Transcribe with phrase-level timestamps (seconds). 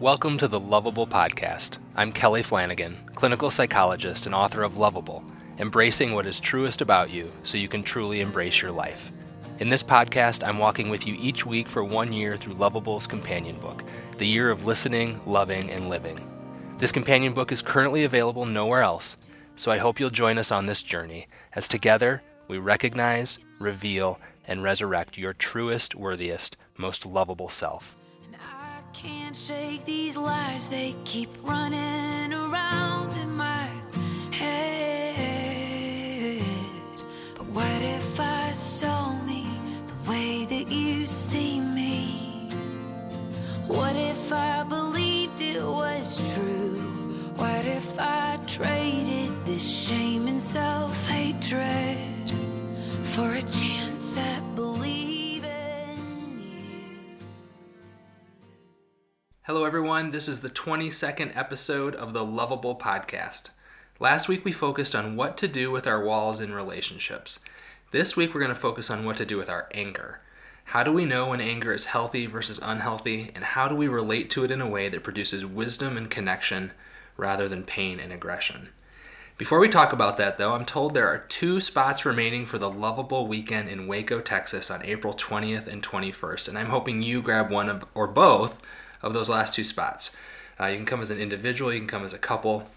[0.00, 1.76] Welcome to the Loveable Podcast.
[1.94, 5.22] I'm Kelly Flanagan, clinical psychologist and author of Loveable,
[5.58, 9.12] embracing what is truest about you so you can truly embrace your life.
[9.58, 13.60] In this podcast, I'm walking with you each week for one year through Loveable's companion
[13.60, 13.84] book,
[14.16, 16.18] The Year of Listening, Loving, and Living.
[16.78, 19.18] This companion book is currently available nowhere else,
[19.56, 24.62] so I hope you'll join us on this journey as together we recognize, reveal, and
[24.62, 27.99] resurrect your truest, worthiest, most lovable self.
[29.02, 33.66] Can't shake these lies, they keep running around in my
[34.30, 34.82] head.
[37.34, 39.46] But what if I saw me
[39.86, 42.50] the way that you see me?
[43.68, 46.76] What if I believed it was true?
[47.36, 52.28] What if I traded this shame and self hatred
[53.14, 55.09] for a chance at believing
[59.52, 60.12] Hello, everyone.
[60.12, 63.48] This is the 22nd episode of the Loveable Podcast.
[63.98, 67.40] Last week we focused on what to do with our walls in relationships.
[67.90, 70.20] This week we're going to focus on what to do with our anger.
[70.62, 74.30] How do we know when anger is healthy versus unhealthy, and how do we relate
[74.30, 76.70] to it in a way that produces wisdom and connection
[77.16, 78.68] rather than pain and aggression?
[79.36, 82.70] Before we talk about that, though, I'm told there are two spots remaining for the
[82.70, 87.50] Loveable Weekend in Waco, Texas on April 20th and 21st, and I'm hoping you grab
[87.50, 88.56] one of, or both
[89.02, 90.14] of those last two spots.
[90.58, 92.68] Uh, you can come as an individual, you can come as a couple.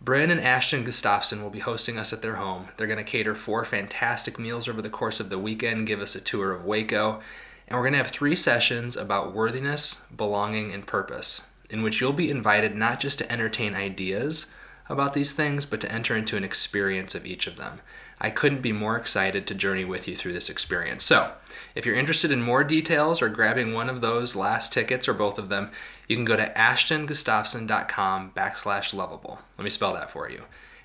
[0.00, 2.68] Bryn and Ashton Gustafson will be hosting us at their home.
[2.76, 6.14] They're going to cater four fantastic meals over the course of the weekend, give us
[6.14, 7.22] a tour of Waco,
[7.68, 12.12] and we're going to have three sessions about worthiness, belonging, and purpose, in which you'll
[12.12, 14.46] be invited not just to entertain ideas
[14.88, 17.80] about these things, but to enter into an experience of each of them.
[18.20, 21.04] I couldn't be more excited to journey with you through this experience.
[21.04, 21.32] So,
[21.74, 25.38] if you're interested in more details or grabbing one of those last tickets or both
[25.38, 25.70] of them,
[26.08, 29.38] you can go to ashtongustafson.com backslash loveable.
[29.58, 30.42] Let me spell that for you.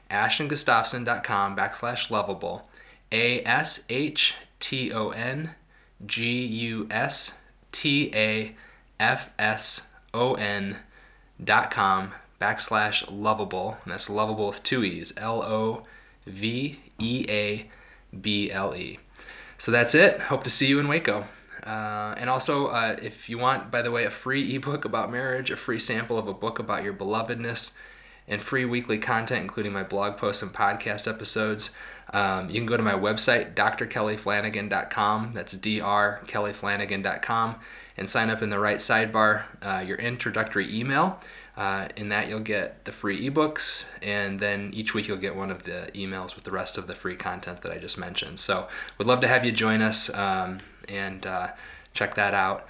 [0.10, 2.64] ashtongustafson.com backslash loveable.
[3.14, 5.52] A S H T O N
[6.06, 7.34] G U S
[7.72, 8.56] T A
[9.00, 9.82] F S
[10.14, 10.78] O N
[11.42, 13.78] dot com backslash loveable.
[13.84, 15.14] And that's loveable with two E's.
[15.16, 15.84] L O
[16.26, 17.70] V E A
[18.22, 19.00] B L E.
[19.58, 20.20] So that's it.
[20.20, 21.26] Hope to see you in Waco.
[21.64, 25.52] Uh, and also, uh, if you want, by the way, a free ebook about marriage,
[25.52, 27.72] a free sample of a book about your belovedness,
[28.28, 31.72] and free weekly content, including my blog posts and podcast episodes,
[32.14, 35.32] um, you can go to my website, drkellyflanagan.com.
[35.34, 37.56] That's drkellyflanagan.com,
[37.98, 41.20] and sign up in the right sidebar, uh, your introductory email.
[41.58, 45.52] Uh, in that, you'll get the free ebooks, and then each week you'll get one
[45.52, 48.40] of the emails with the rest of the free content that I just mentioned.
[48.40, 48.68] So,
[48.98, 51.50] would love to have you join us um, and uh,
[51.94, 52.68] check that out.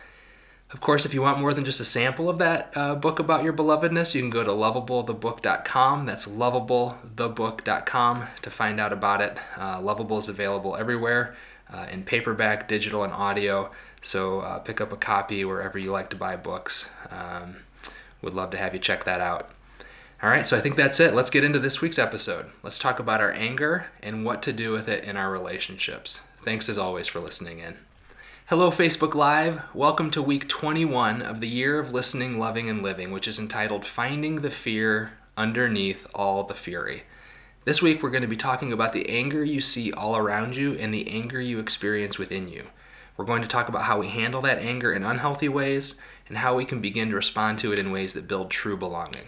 [0.74, 3.44] Of course, if you want more than just a sample of that uh, book about
[3.44, 6.06] your belovedness, you can go to loveablethebook.com.
[6.06, 9.38] That's loveablethebook.com to find out about it.
[9.58, 11.36] Uh, Loveable is available everywhere
[11.74, 13.70] uh, in paperback, digital, and audio.
[14.02, 16.88] So uh, pick up a copy wherever you like to buy books.
[17.10, 17.58] Um,
[18.22, 19.52] would love to have you check that out.
[20.24, 21.16] All right, so I think that's it.
[21.16, 22.46] Let's get into this week's episode.
[22.62, 26.20] Let's talk about our anger and what to do with it in our relationships.
[26.44, 27.78] Thanks as always for listening in.
[28.46, 29.62] Hello, Facebook Live.
[29.74, 33.86] Welcome to week 21 of the year of listening, loving, and living, which is entitled
[33.86, 37.04] Finding the Fear Underneath All the Fury.
[37.64, 40.74] This week, we're going to be talking about the anger you see all around you
[40.74, 42.66] and the anger you experience within you.
[43.18, 45.96] We're going to talk about how we handle that anger in unhealthy ways
[46.28, 49.28] and how we can begin to respond to it in ways that build true belonging.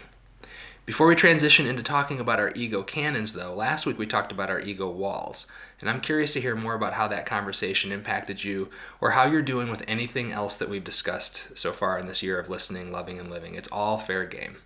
[0.86, 4.50] Before we transition into talking about our ego cannons, though, last week we talked about
[4.50, 5.46] our ego walls.
[5.80, 8.68] And I'm curious to hear more about how that conversation impacted you
[9.00, 12.38] or how you're doing with anything else that we've discussed so far in this year
[12.38, 13.54] of listening, loving, and living.
[13.54, 14.58] It's all fair game.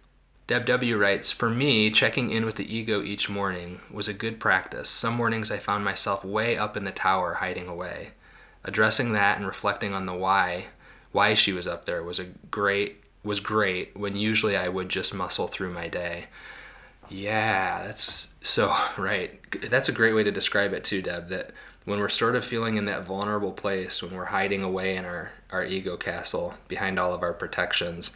[0.49, 0.97] Deb W.
[0.97, 4.89] writes For me, checking in with the ego each morning was a good practice.
[4.89, 8.11] Some mornings I found myself way up in the tower hiding away.
[8.65, 10.67] Addressing that and reflecting on the why,
[11.13, 15.15] why she was up there was a great was great when usually I would just
[15.15, 16.27] muscle through my day.
[17.09, 19.39] Yeah, that's so right.
[19.71, 21.29] That's a great way to describe it too, Deb.
[21.29, 21.53] That
[21.85, 25.31] when we're sort of feeling in that vulnerable place, when we're hiding away in our,
[25.51, 28.13] our ego castle behind all of our protections,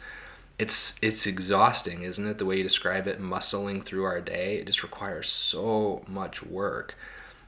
[0.59, 2.37] it's it's exhausting, isn't it?
[2.37, 6.95] The way you describe it, muscling through our day, it just requires so much work.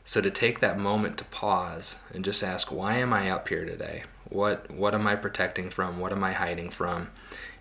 [0.04, 3.66] So to take that moment to pause and just ask, why am I up here
[3.66, 4.04] today?
[4.30, 6.00] What what am I protecting from?
[6.00, 7.10] What am I hiding from?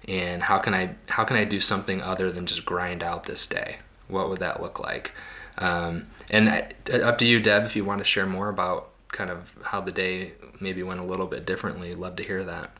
[0.08, 3.46] And how can I how can I do something other than just grind out this
[3.46, 3.78] day?
[4.08, 5.12] What would that look like?
[5.58, 9.30] Um, and I, up to you, Deb, if you want to share more about kind
[9.30, 11.94] of how the day maybe went a little bit differently.
[11.94, 12.70] Love to hear that.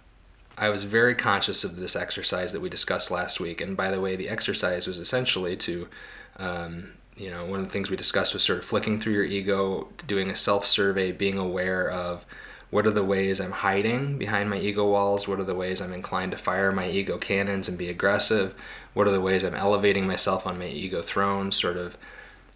[0.57, 3.61] I was very conscious of this exercise that we discussed last week.
[3.61, 5.89] And by the way, the exercise was essentially to,
[6.37, 9.25] um, you know, one of the things we discussed was sort of flicking through your
[9.25, 12.25] ego, doing a self survey, being aware of
[12.71, 15.29] what are the ways I'm hiding behind my ego walls?
[15.29, 18.55] What are the ways I'm inclined to fire my ego cannons and be aggressive?
[18.95, 21.97] What are the ways I'm elevating myself on my ego throne, sort of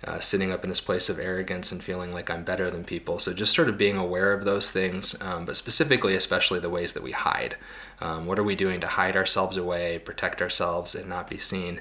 [0.04, 3.18] uh, sitting up in this place of arrogance and feeling like I'm better than people.
[3.18, 6.92] So just sort of being aware of those things, um, but specifically, especially the ways
[6.92, 7.56] that we hide.
[8.00, 11.80] Um, what are we doing to hide ourselves away, protect ourselves, and not be seen?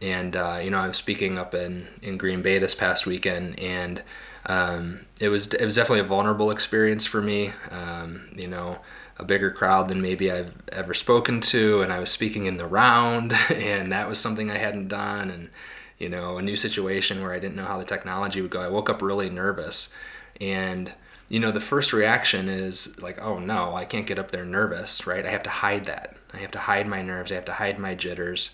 [0.00, 4.02] And uh, you know, I'm speaking up in in Green Bay this past weekend, and
[4.46, 7.52] um, it was it was definitely a vulnerable experience for me.
[7.70, 8.78] Um, you know
[9.18, 12.66] a bigger crowd than maybe I've ever spoken to, and I was speaking in the
[12.66, 15.50] round, and that was something I hadn't done, and
[16.00, 18.60] you know, a new situation where I didn't know how the technology would go.
[18.60, 19.90] I woke up really nervous.
[20.40, 20.90] And,
[21.28, 25.06] you know, the first reaction is like, oh no, I can't get up there nervous,
[25.06, 25.24] right?
[25.24, 26.16] I have to hide that.
[26.32, 27.30] I have to hide my nerves.
[27.30, 28.50] I have to hide my jitters.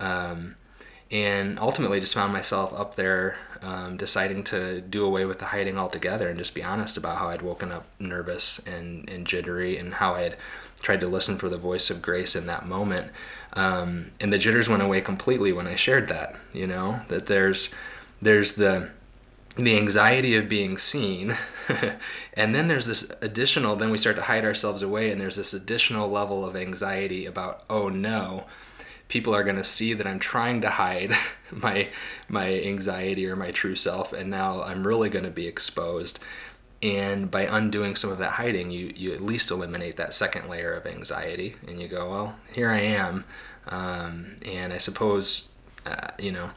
[0.00, 0.56] Um,
[1.10, 5.78] and ultimately just found myself up there um, deciding to do away with the hiding
[5.78, 9.94] altogether and just be honest about how I'd woken up nervous and, and jittery and
[9.94, 10.36] how I had
[10.80, 13.10] tried to listen for the voice of grace in that moment.
[13.54, 16.36] Um, and the jitters went away completely when I shared that.
[16.52, 17.70] You know that there's
[18.20, 18.90] there's the
[19.56, 21.36] the anxiety of being seen
[22.34, 25.52] and then there's this additional then we start to hide ourselves away and there's this
[25.52, 28.44] additional level of anxiety about oh no
[29.08, 31.16] people are going to see that I'm trying to hide
[31.50, 31.88] my
[32.28, 36.20] my anxiety or my true self and now I'm really going to be exposed.
[36.80, 40.74] And by undoing some of that hiding you you at least eliminate that second layer
[40.74, 43.24] of anxiety and you go well here i am.
[43.66, 45.48] Um, and i suppose
[45.84, 46.50] uh, you know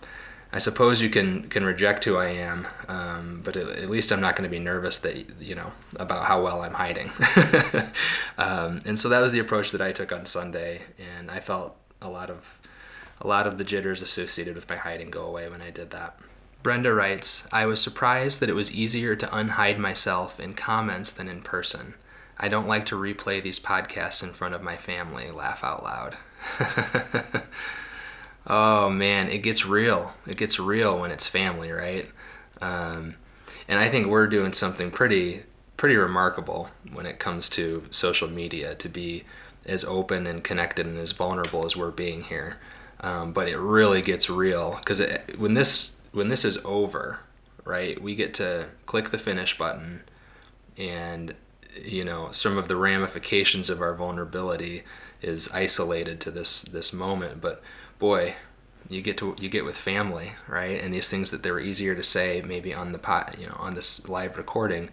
[0.54, 4.22] i suppose you can can reject who i am um, but at, at, least i'm
[4.22, 7.10] not going to be nervous that you know about how well i'm hiding.
[8.38, 11.76] Um, and so that was the approach that i took on sunday and i felt
[12.02, 12.58] a lot of
[13.20, 16.18] a lot of the jitters associated with my hiding go away when i did that
[16.64, 21.28] Brenda writes, I was surprised that it was easier to unhide myself in comments than
[21.28, 21.96] in person.
[22.38, 25.32] I don't like to replay these podcasts in front of my family.
[25.32, 26.18] Laugh out loud.
[28.48, 30.14] oh man, it gets real.
[30.28, 32.08] It gets real when it's family, right?
[32.62, 33.16] Um,
[33.68, 35.44] and I think we're doing something pretty
[35.78, 39.24] pretty remarkable when it comes to social media to be
[39.66, 42.58] as open and connected and as vulnerable as we're being here.
[43.02, 45.02] Um, but it really gets real because
[45.38, 47.20] when this when this is over,
[47.64, 50.02] right, we get to click the finish button
[50.78, 51.34] and
[51.76, 54.84] you know some of the ramifications of our vulnerability
[55.22, 57.62] is isolated to this this moment but
[58.00, 58.34] boy
[58.90, 61.96] you get to you get with family right and these things that they were easier
[61.96, 64.90] to say maybe on the pot you know on this live recording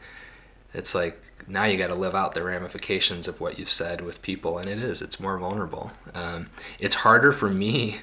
[0.74, 4.22] it's like now you got to live out the ramifications of what you've said with
[4.22, 6.48] people and it is it's more vulnerable um,
[6.78, 8.00] it's harder for me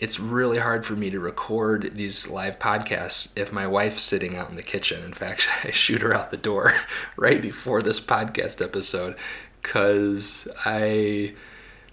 [0.00, 4.48] it's really hard for me to record these live podcasts if my wife's sitting out
[4.48, 5.04] in the kitchen.
[5.04, 6.74] In fact, I shoot her out the door
[7.16, 9.16] right before this podcast episode
[9.62, 11.34] because I,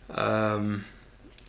[0.10, 0.86] um,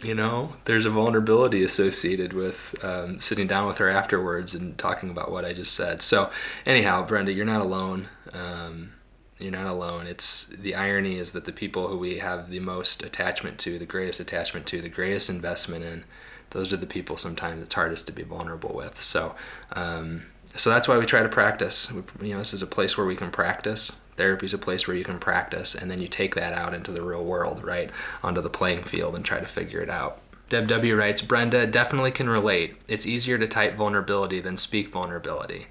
[0.02, 5.10] you know, there's a vulnerability associated with um, sitting down with her afterwards and talking
[5.10, 6.02] about what I just said.
[6.02, 6.30] So,
[6.66, 8.08] anyhow, Brenda, you're not alone.
[8.32, 8.92] Um,
[9.38, 10.06] you're not alone.
[10.06, 13.86] It's the irony is that the people who we have the most attachment to, the
[13.86, 16.04] greatest attachment to, the greatest investment in,
[16.50, 19.00] those are the people sometimes it's hardest to be vulnerable with.
[19.00, 19.34] So,
[19.72, 20.24] um,
[20.56, 21.92] so that's why we try to practice.
[21.92, 23.92] We, you know, this is a place where we can practice.
[24.16, 26.90] Therapy is a place where you can practice, and then you take that out into
[26.90, 27.90] the real world, right,
[28.22, 30.20] onto the playing field, and try to figure it out.
[30.48, 32.76] Deb W writes, Brenda definitely can relate.
[32.88, 35.66] It's easier to type vulnerability than speak vulnerability.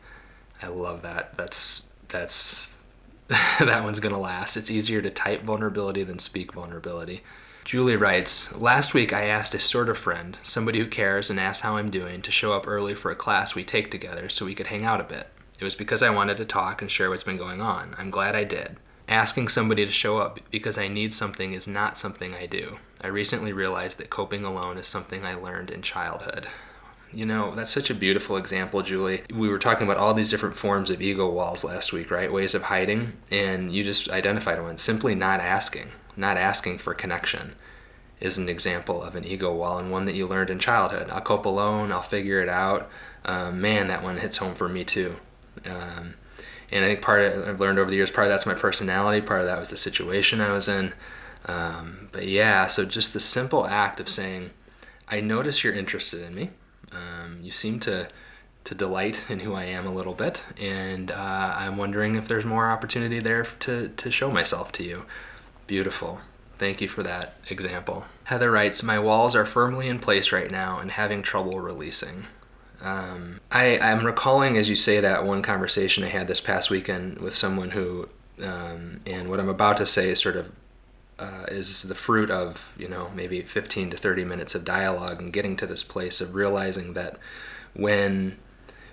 [0.62, 1.36] I love that.
[1.36, 2.77] That's that's
[3.60, 4.56] that one's gonna last.
[4.56, 7.24] It's easier to type vulnerability than speak vulnerability.
[7.66, 11.62] Julie writes Last week I asked a sort of friend, somebody who cares and asks
[11.62, 14.56] how I'm doing, to show up early for a class we take together so we
[14.56, 15.28] could hang out a bit.
[15.60, 17.94] It was because I wanted to talk and share what's been going on.
[17.98, 18.78] I'm glad I did.
[19.10, 22.78] Asking somebody to show up because I need something is not something I do.
[23.02, 26.48] I recently realized that coping alone is something I learned in childhood.
[27.14, 29.24] You know, that's such a beautiful example, Julie.
[29.34, 32.32] We were talking about all these different forms of ego walls last week, right?
[32.32, 37.56] Ways of hiding, and you just identified one simply not asking not asking for connection
[38.20, 41.08] is an example of an ego wall and one that you learned in childhood.
[41.12, 42.90] I'll cope alone, I'll figure it out.
[43.26, 45.16] Um, man, that one hits home for me too.
[45.66, 46.16] Um,
[46.72, 49.26] and I think part of I've learned over the years, part of that's my personality,
[49.26, 50.94] part of that was the situation I was in.
[51.46, 54.50] Um, but yeah, so just the simple act of saying,
[55.08, 56.50] I notice you're interested in me.
[56.92, 58.10] Um, you seem to
[58.64, 62.46] to delight in who I am a little bit, and uh, I'm wondering if there's
[62.46, 65.06] more opportunity there to to show myself to you.
[65.68, 66.22] Beautiful.
[66.58, 68.06] Thank you for that example.
[68.24, 72.26] Heather writes, My walls are firmly in place right now and having trouble releasing.
[72.82, 77.20] Um, I, I'm recalling as you say that one conversation I had this past weekend
[77.20, 78.08] with someone who,
[78.42, 80.52] um, and what I'm about to say is sort of
[81.20, 85.34] uh, is the fruit of you know maybe 15 to 30 minutes of dialogue and
[85.34, 87.18] getting to this place of realizing that
[87.74, 88.38] when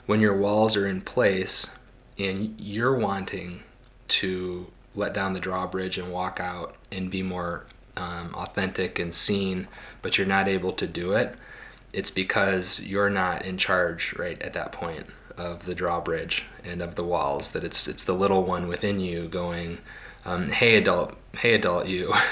[0.06, 1.70] when your walls are in place
[2.18, 3.62] and you're wanting
[4.08, 7.66] to let down the drawbridge and walk out and be more
[7.96, 9.66] um, authentic and seen,
[10.02, 11.34] but you're not able to do it,
[11.92, 16.94] it's because you're not in charge right at that point of the drawbridge and of
[16.94, 17.50] the walls.
[17.50, 19.78] That it's it's the little one within you going,
[20.24, 22.14] um, "Hey adult, hey adult, you."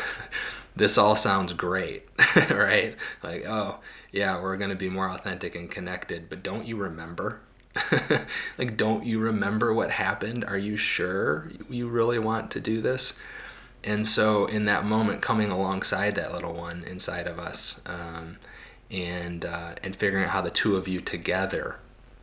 [0.77, 2.09] this all sounds great,
[2.51, 2.97] right?
[3.23, 3.77] Like, oh,
[4.11, 7.41] yeah, we're going to be more authentic and connected, but don't you remember?
[8.59, 10.45] like, don't you remember what happened?
[10.45, 13.15] Are you sure you really want to do this?
[13.85, 18.37] And so, in that moment, coming alongside that little one inside of us, um,
[18.91, 21.77] and uh, and figuring out how the two of you together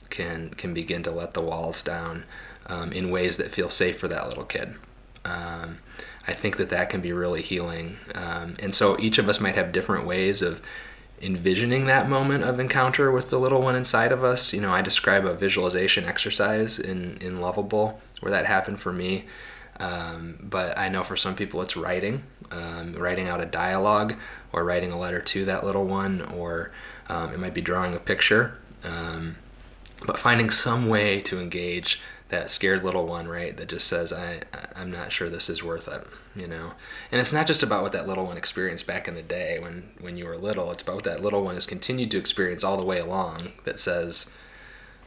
[0.10, 2.24] can can begin to let the walls down
[2.68, 4.76] um, in ways that feel safe for that little kid.
[5.26, 5.80] Um,
[6.28, 7.98] I think that that can be really healing.
[8.16, 10.62] Um, and so each of us might have different ways of
[11.22, 14.54] envisioning that moment of encounter with the little one inside of us.
[14.54, 19.26] You know, I describe a visualization exercise in, in Loveable where that happened for me.
[19.80, 24.16] Um, but I know for some people it's writing, um, writing out a dialogue
[24.52, 26.72] or writing a letter to that little one, or
[27.08, 28.58] um, it might be drawing a picture.
[28.84, 29.38] Um,
[30.06, 33.56] but finding some way to engage that scared little one, right?
[33.58, 34.42] That just says, I,
[34.76, 36.06] I'm not sure this is worth it,
[36.36, 36.74] you know?
[37.12, 39.90] And it's not just about what that little one experienced back in the day when,
[40.00, 40.72] when you were little.
[40.72, 43.80] It's about what that little one has continued to experience all the way along that
[43.80, 44.28] says,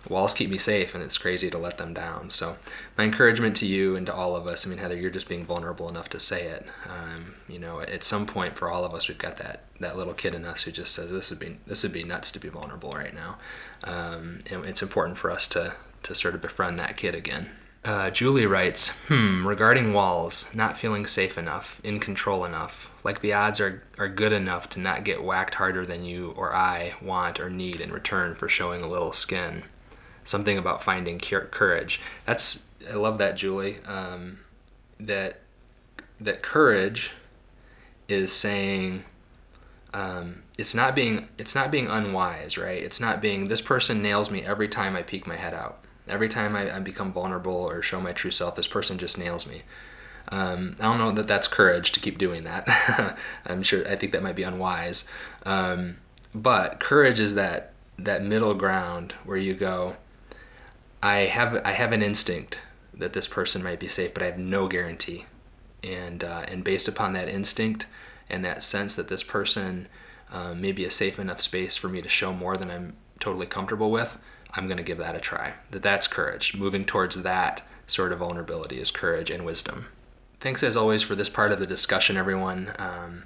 [0.09, 2.29] walls keep me safe and it's crazy to let them down.
[2.29, 2.57] So
[2.99, 5.47] my encouragement to you and to all of us, I mean, Heather, you're just being
[5.47, 6.67] vulnerable enough to say it.
[6.89, 10.15] Um, you know, at some point for all of us, we've got that, that little
[10.15, 12.49] kid in us who just says, this would be, this would be nuts to be
[12.49, 13.39] vulnerable right now.
[13.85, 15.75] Um, and it's important for us to,
[16.05, 17.51] to sort of befriend that kid again.
[17.85, 23.33] Uh, Julie writes, hmm, regarding walls, not feeling safe enough, in control enough, like the
[23.33, 27.41] odds are, are good enough to not get whacked harder than you or I want
[27.41, 29.65] or need in return for showing a little skin.
[30.23, 32.01] Something about finding courage.
[32.25, 33.79] That's, I love that, Julie.
[33.85, 34.39] Um,
[35.01, 35.41] that,
[36.21, 37.11] that courage
[38.07, 39.03] is saying,
[39.93, 42.83] um, it's not being it's not being unwise, right?
[42.83, 45.85] It's not being this person nails me every time I peek my head out.
[46.09, 49.47] Every time I, I become vulnerable or show my true self, this person just nails
[49.47, 49.63] me.
[50.29, 53.17] Um, I don't know that that's courage to keep doing that.
[53.47, 55.07] I'm sure I think that might be unwise.
[55.45, 55.99] Um,
[56.35, 59.97] but courage is that that middle ground where you go.
[61.03, 62.61] I have I have an instinct
[62.95, 65.27] that this person might be safe, but I have no guarantee.
[65.83, 67.87] And uh, and based upon that instinct
[68.31, 69.89] and that sense that this person
[70.31, 73.47] um, may be a safe enough space for me to show more than I'm totally
[73.47, 74.17] comfortable with,
[74.55, 75.55] I'm going to give that a try.
[75.71, 76.55] That that's courage.
[76.55, 79.87] Moving towards that sort of vulnerability is courage and wisdom.
[80.41, 82.73] Thanks as always for this part of the discussion, everyone.
[82.79, 83.25] Um,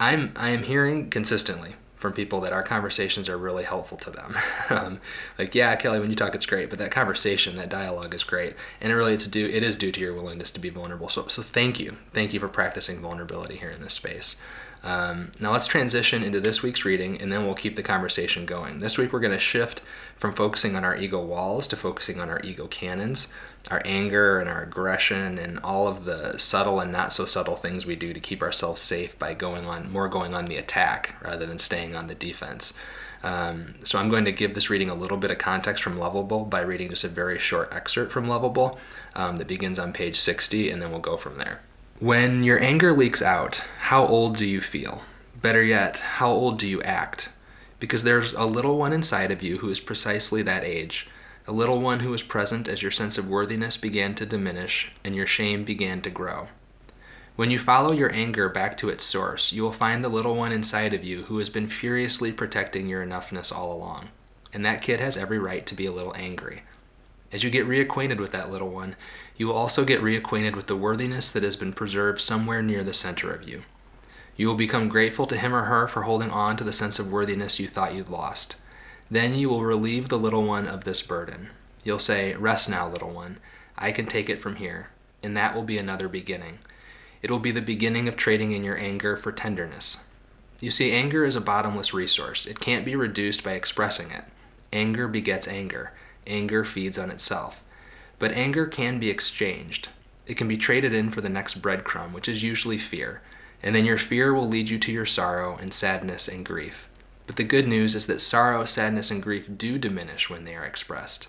[0.00, 4.36] I'm I am hearing consistently from people that our conversations are really helpful to them.
[4.70, 5.00] um,
[5.38, 8.56] like, yeah, Kelly, when you talk, it's great, but that conversation, that dialogue is great,
[8.80, 11.08] and it really it's due it is due to your willingness to be vulnerable.
[11.08, 14.36] So, so thank you, thank you for practicing vulnerability here in this space.
[14.84, 18.78] Um, now let's transition into this week's reading and then we'll keep the conversation going.
[18.78, 19.80] This week we're going to shift
[20.16, 23.28] from focusing on our ego walls to focusing on our ego cannons,
[23.70, 27.86] our anger and our aggression and all of the subtle and not so subtle things
[27.86, 31.46] we do to keep ourselves safe by going on more going on the attack rather
[31.46, 32.74] than staying on the defense.
[33.22, 36.50] Um, so I'm going to give this reading a little bit of context from Loveable
[36.50, 38.78] by reading just a very short excerpt from Loveable
[39.14, 41.60] um, that begins on page 60 and then we'll go from there.
[42.02, 45.02] When your anger leaks out, how old do you feel?
[45.40, 47.28] Better yet, how old do you act?
[47.78, 51.06] Because there's a little one inside of you who is precisely that age,
[51.46, 55.14] a little one who was present as your sense of worthiness began to diminish and
[55.14, 56.48] your shame began to grow.
[57.36, 60.50] When you follow your anger back to its source, you will find the little one
[60.50, 64.08] inside of you who has been furiously protecting your enoughness all along.
[64.52, 66.64] And that kid has every right to be a little angry.
[67.32, 68.94] As you get reacquainted with that little one,
[69.38, 72.92] you will also get reacquainted with the worthiness that has been preserved somewhere near the
[72.92, 73.62] center of you.
[74.36, 77.10] You will become grateful to him or her for holding on to the sense of
[77.10, 78.56] worthiness you thought you'd lost.
[79.10, 81.48] Then you will relieve the little one of this burden.
[81.84, 83.38] You'll say, Rest now, little one.
[83.78, 84.88] I can take it from here.
[85.22, 86.58] And that will be another beginning.
[87.22, 89.98] It will be the beginning of trading in your anger for tenderness.
[90.60, 92.46] You see, anger is a bottomless resource.
[92.46, 94.24] It can't be reduced by expressing it.
[94.72, 95.92] Anger begets anger.
[96.26, 97.62] Anger feeds on itself.
[98.18, 99.88] But anger can be exchanged.
[100.26, 103.22] It can be traded in for the next breadcrumb, which is usually fear.
[103.62, 106.86] And then your fear will lead you to your sorrow and sadness and grief.
[107.26, 110.64] But the good news is that sorrow, sadness, and grief do diminish when they are
[110.64, 111.28] expressed,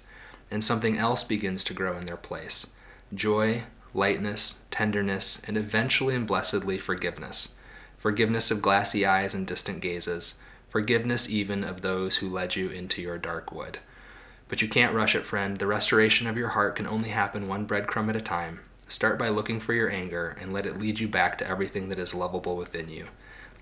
[0.49, 2.67] and something else begins to grow in their place
[3.13, 7.49] joy, lightness, tenderness, and eventually and blessedly forgiveness.
[7.99, 10.33] Forgiveness of glassy eyes and distant gazes,
[10.69, 13.77] forgiveness even of those who led you into your dark wood.
[14.49, 15.57] But you can't rush it, friend.
[15.57, 18.59] The restoration of your heart can only happen one breadcrumb at a time.
[18.87, 21.99] Start by looking for your anger and let it lead you back to everything that
[21.99, 23.07] is lovable within you.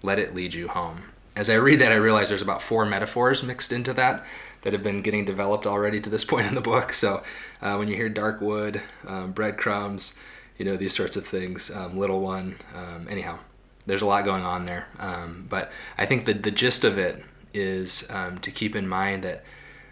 [0.01, 1.03] Let it lead you home.
[1.35, 4.25] As I read that, I realize there's about four metaphors mixed into that
[4.63, 6.91] that have been getting developed already to this point in the book.
[6.91, 7.23] So
[7.61, 10.13] uh, when you hear dark wood, um, breadcrumbs,
[10.57, 13.39] you know, these sorts of things, um, little one, um, anyhow,
[13.85, 14.87] there's a lot going on there.
[14.99, 17.23] Um, but I think that the gist of it
[17.53, 19.43] is um, to keep in mind that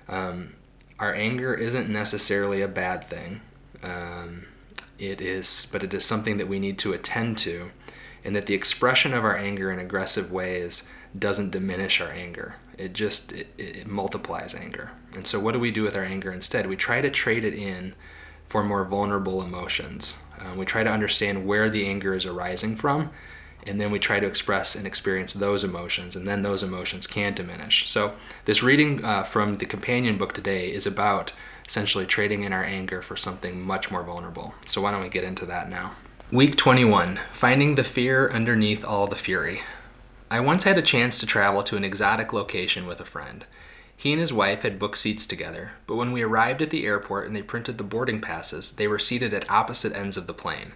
[0.07, 0.53] um,
[0.99, 3.41] our anger isn't necessarily a bad thing.
[4.97, 7.71] it is, but it is something that we need to attend to,
[8.25, 10.83] and that the expression of our anger in aggressive ways
[11.17, 12.55] doesn't diminish our anger.
[12.77, 14.91] It just it, it multiplies anger.
[15.15, 16.67] And so, what do we do with our anger instead?
[16.67, 17.95] We try to trade it in
[18.47, 20.17] for more vulnerable emotions.
[20.39, 23.11] Uh, we try to understand where the anger is arising from,
[23.65, 27.33] and then we try to express and experience those emotions, and then those emotions can
[27.33, 27.89] diminish.
[27.89, 28.13] So,
[28.45, 31.33] this reading uh, from the companion book today is about
[31.67, 34.53] essentially trading in our anger for something much more vulnerable.
[34.65, 35.93] So, why don't we get into that now?
[36.31, 39.61] Week 21 Finding the Fear Underneath All the Fury.
[40.31, 43.45] I once had a chance to travel to an exotic location with a friend.
[43.97, 47.27] He and his wife had booked seats together, but when we arrived at the airport
[47.27, 50.73] and they printed the boarding passes, they were seated at opposite ends of the plane.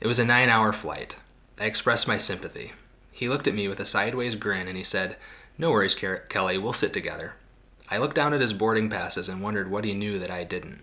[0.00, 1.16] It was a nine hour flight.
[1.62, 2.72] I expressed my sympathy.
[3.12, 5.14] He looked at me with a sideways grin and he said,
[5.56, 7.34] No worries, Kelly, we'll sit together.
[7.88, 10.82] I looked down at his boarding passes and wondered what he knew that I didn't.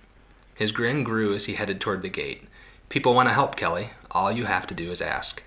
[0.56, 2.48] His grin grew as he headed toward the gate.
[2.88, 3.90] People want to help, Kelly.
[4.12, 5.44] All you have to do is ask.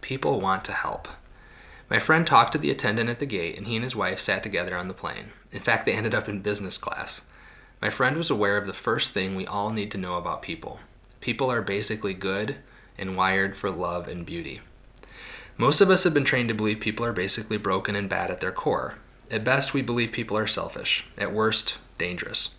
[0.00, 1.06] People want to help.
[1.90, 4.42] My friend talked to the attendant at the gate, and he and his wife sat
[4.42, 5.32] together on the plane.
[5.52, 7.20] In fact, they ended up in business class.
[7.82, 10.80] My friend was aware of the first thing we all need to know about people
[11.20, 12.56] people are basically good
[12.98, 14.60] and wired for love and beauty.
[15.58, 18.40] Most of us have been trained to believe people are basically broken and bad at
[18.40, 18.94] their core.
[19.30, 21.04] At best, we believe people are selfish.
[21.16, 22.54] At worst, dangerous.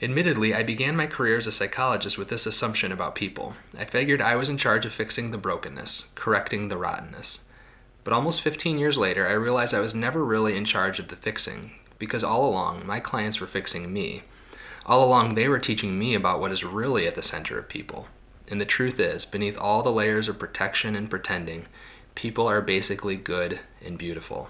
[0.00, 3.54] Admittedly, I began my career as a psychologist with this assumption about people.
[3.76, 7.40] I figured I was in charge of fixing the brokenness, correcting the rottenness.
[8.04, 11.16] But almost 15 years later, I realized I was never really in charge of the
[11.16, 14.22] fixing, because all along, my clients were fixing me.
[14.86, 18.06] All along, they were teaching me about what is really at the center of people.
[18.50, 21.66] And the truth is, beneath all the layers of protection and pretending,
[22.14, 24.48] people are basically good and beautiful.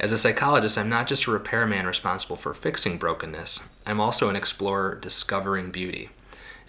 [0.00, 4.36] As a psychologist, I'm not just a repairman responsible for fixing brokenness, I'm also an
[4.36, 6.08] explorer discovering beauty.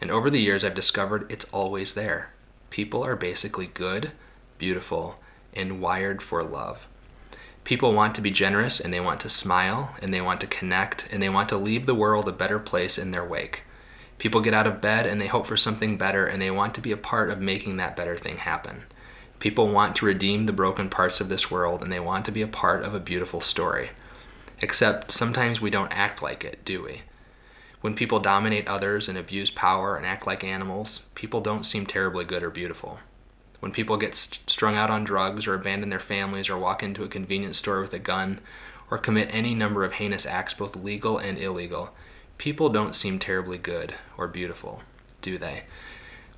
[0.01, 2.31] And over the years, I've discovered it's always there.
[2.69, 4.11] People are basically good,
[4.57, 5.19] beautiful,
[5.53, 6.87] and wired for love.
[7.63, 11.07] People want to be generous and they want to smile and they want to connect
[11.11, 13.63] and they want to leave the world a better place in their wake.
[14.21, 16.79] People get out of bed and they hope for something better and they want to
[16.79, 18.83] be a part of making that better thing happen.
[19.39, 22.43] People want to redeem the broken parts of this world and they want to be
[22.43, 23.89] a part of a beautiful story.
[24.61, 27.01] Except sometimes we don't act like it, do we?
[27.81, 32.23] When people dominate others and abuse power and act like animals, people don't seem terribly
[32.23, 32.99] good or beautiful
[33.61, 37.03] when people get st- strung out on drugs or abandon their families or walk into
[37.03, 38.41] a convenience store with a gun
[38.89, 41.91] or commit any number of heinous acts, both legal and illegal,
[42.41, 44.81] people don't seem terribly good or beautiful,
[45.21, 45.61] do they?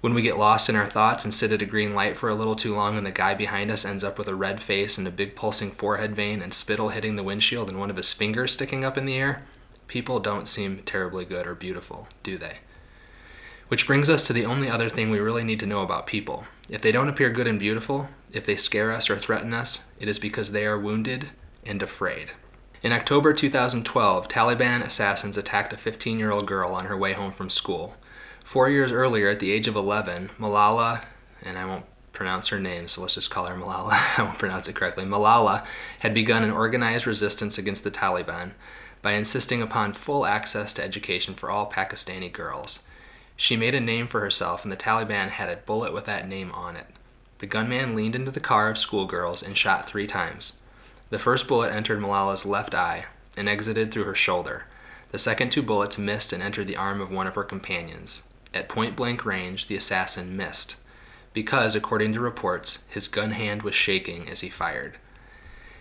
[0.02, 2.36] When we get lost in our thoughts and sit at a green light for a
[2.36, 5.08] little too long and the guy behind us ends up with a red face and
[5.08, 8.52] a big pulsing forehead vein and spittle hitting the windshield and one of his fingers
[8.52, 9.44] sticking up in the air,
[9.88, 12.58] people don't seem terribly good or beautiful, do they?
[13.70, 16.44] Which brings us to the only other thing we really need to know about people.
[16.68, 20.10] If they don't appear good and beautiful, if they scare us or threaten us, it
[20.10, 21.30] is because they are wounded
[21.66, 22.32] and afraid.
[22.84, 27.32] In October 2012, Taliban assassins attacked a 15 year old girl on her way home
[27.32, 27.96] from school.
[28.44, 31.06] Four years earlier, at the age of 11, Malala,
[31.42, 33.94] and I won't pronounce her name, so let's just call her Malala.
[34.18, 35.06] I won't pronounce it correctly.
[35.06, 35.66] Malala
[36.00, 38.52] had begun an organized resistance against the Taliban
[39.02, 42.84] by insisting upon full access to education for all Pakistani girls.
[43.38, 46.52] She made a name for herself, and the Taliban had a bullet with that name
[46.52, 46.88] on it.
[47.40, 50.54] The gunman leaned into the car of schoolgirls and shot three times.
[51.14, 53.06] The first bullet entered Malala's left eye
[53.38, 54.64] and exited through her shoulder.
[55.12, 58.24] The second two bullets missed and entered the arm of one of her companions.
[58.52, 60.76] At point blank range, the assassin missed,
[61.32, 64.96] because, according to reports, his gun hand was shaking as he fired.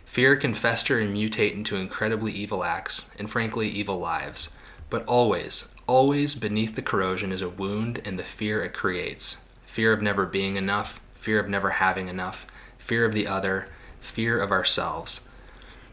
[0.05, 4.51] Fear can fester and mutate into incredibly evil acts, and frankly, evil lives,
[4.91, 9.95] but always, Always beneath the corrosion is a wound and the fear it creates fear
[9.95, 13.69] of never being enough, fear of never having enough, fear of the other,
[14.03, 15.21] fear of ourselves.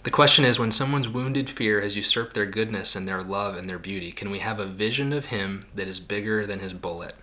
[0.04, 3.70] The question is when someone's wounded fear has usurped their goodness and their love and
[3.70, 7.16] their beauty, can we have a vision of him that is bigger than his bullet?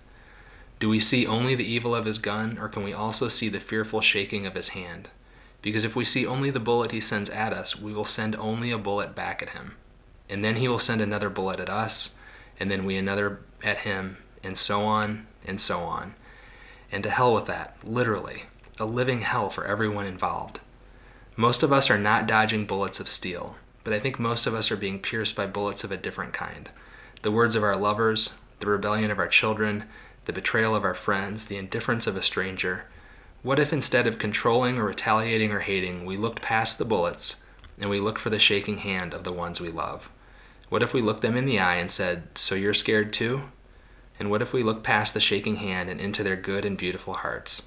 [0.78, 3.60] Do we see only the evil of his gun, or can we also see the
[3.60, 5.08] fearful shaking of his hand?
[5.62, 8.70] Because if we see only the bullet he sends at us, we will send only
[8.70, 9.76] a bullet back at him.
[10.28, 12.14] And then he will send another bullet at us,
[12.60, 16.14] and then we another at him, and so on and so on.
[16.92, 18.44] And to hell with that, literally,
[18.78, 20.60] a living hell for everyone involved.
[21.38, 24.70] Most of us are not dodging bullets of steel, but I think most of us
[24.70, 26.70] are being pierced by bullets of a different kind.
[27.20, 29.84] The words of our lovers, the rebellion of our children,
[30.24, 32.86] the betrayal of our friends, the indifference of a stranger.
[33.42, 37.36] What if instead of controlling or retaliating or hating, we looked past the bullets
[37.78, 40.08] and we looked for the shaking hand of the ones we love?
[40.70, 43.42] What if we looked them in the eye and said, So you're scared too?
[44.18, 47.12] And what if we looked past the shaking hand and into their good and beautiful
[47.12, 47.64] hearts?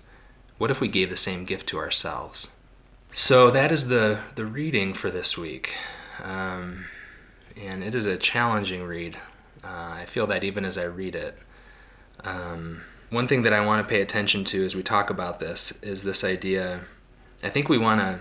[0.58, 2.52] What if we gave the same gift to ourselves?
[3.12, 5.74] So that is the the reading for this week,
[6.24, 6.86] um,
[7.58, 9.18] and it is a challenging read.
[9.64, 11.38] Uh, I feel that even as I read it.
[12.24, 15.72] Um, one thing that I want to pay attention to as we talk about this
[15.82, 16.82] is this idea.
[17.42, 18.20] I think we want to.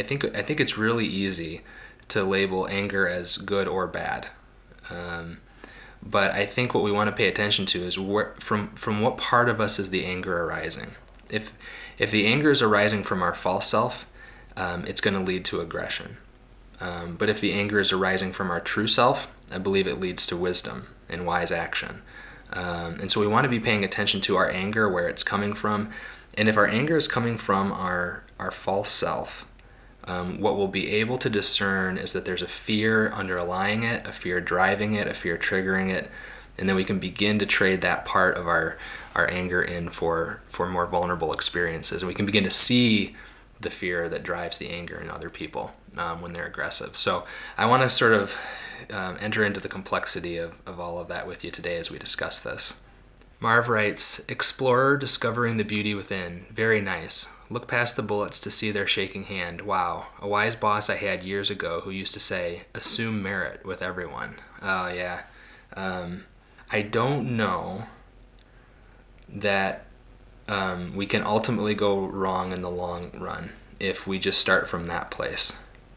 [0.00, 1.60] I think I think it's really easy
[2.08, 4.28] to label anger as good or bad.
[4.88, 5.38] Um,
[6.02, 7.96] but I think what we want to pay attention to is
[8.40, 10.92] from from what part of us is the anger arising.
[11.28, 11.52] If
[11.98, 14.06] if the anger is arising from our false self,
[14.56, 16.16] um, it's going to lead to aggression.
[16.80, 20.26] Um, but if the anger is arising from our true self, I believe it leads
[20.26, 22.02] to wisdom and wise action.
[22.52, 25.54] Um, and so we want to be paying attention to our anger, where it's coming
[25.54, 25.90] from.
[26.34, 29.46] And if our anger is coming from our, our false self,
[30.04, 34.12] um, what we'll be able to discern is that there's a fear underlying it, a
[34.12, 36.10] fear driving it, a fear triggering it.
[36.58, 38.76] And then we can begin to trade that part of our,
[39.14, 42.02] our anger in for, for more vulnerable experiences.
[42.02, 43.16] And we can begin to see
[43.62, 46.96] the fear that drives the anger in other people um, when they're aggressive.
[46.96, 47.24] So
[47.56, 48.34] I want to sort of
[48.90, 51.98] um, enter into the complexity of, of all of that with you today as we
[51.98, 52.74] discuss this.
[53.40, 56.46] Marv writes Explorer discovering the beauty within.
[56.50, 57.26] Very nice.
[57.50, 59.62] Look past the bullets to see their shaking hand.
[59.62, 60.06] Wow.
[60.20, 64.36] A wise boss I had years ago who used to say, assume merit with everyone.
[64.62, 65.22] Oh, yeah.
[65.76, 66.24] Um,
[66.70, 67.84] I don't know
[69.28, 69.86] that
[70.52, 74.84] um, we can ultimately go wrong in the long run if we just start from
[74.84, 75.54] that place,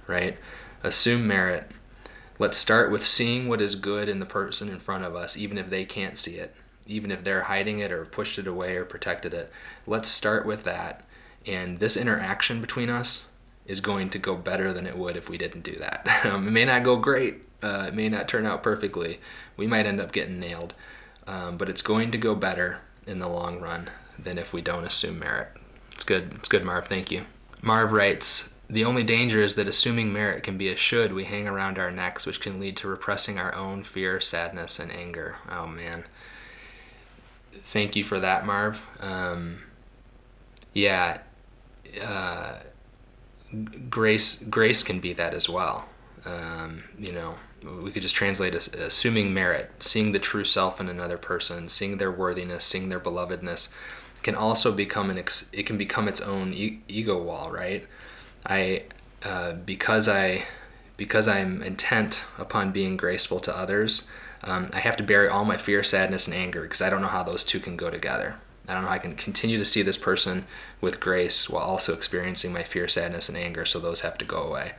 [0.08, 0.38] right?
[0.82, 1.70] Assume merit.
[2.40, 5.58] Let's start with seeing what is good in the person in front of us, even
[5.58, 6.56] if they can't see it,
[6.88, 9.52] even if they're hiding it or pushed it away or protected it.
[9.86, 11.04] Let's start with that.
[11.46, 13.26] And this interaction between us
[13.66, 16.08] is going to go better than it would if we didn't do that.
[16.26, 19.20] Um, it may not go great, uh, it may not turn out perfectly.
[19.58, 20.74] We might end up getting nailed,
[21.28, 24.86] um, but it's going to go better in the long run than if we don't
[24.86, 25.50] assume merit.
[25.94, 26.34] It's good.
[26.36, 26.88] It's good, Marv.
[26.88, 27.26] Thank you.
[27.62, 31.48] Marv writes, the only danger is that assuming merit can be a should we hang
[31.48, 35.36] around our necks, which can lead to repressing our own fear, sadness, and anger.
[35.50, 36.04] Oh, man.
[37.52, 38.82] Thank you for that, Marv.
[39.00, 39.64] Um,
[40.74, 41.20] yeah,
[42.04, 42.60] uh,
[43.90, 45.86] grace grace can be that as well.
[46.26, 47.36] Um, you know,
[47.82, 51.98] we could just translate as assuming merit, seeing the true self in another person, seeing
[51.98, 53.70] their worthiness, seeing their belovedness
[54.26, 57.86] can also become an ex- it can become its own e- ego wall, right?
[58.44, 58.86] I
[59.24, 60.46] uh, because I
[60.98, 64.08] because I'm intent upon being graceful to others,
[64.44, 67.08] um, I have to bury all my fear, sadness, and anger because I don't know
[67.08, 68.38] how those two can go together.
[68.68, 70.46] I don't know I can continue to see this person
[70.82, 73.66] with grace while also experiencing my fear, sadness, and anger.
[73.66, 74.74] So those have to go away.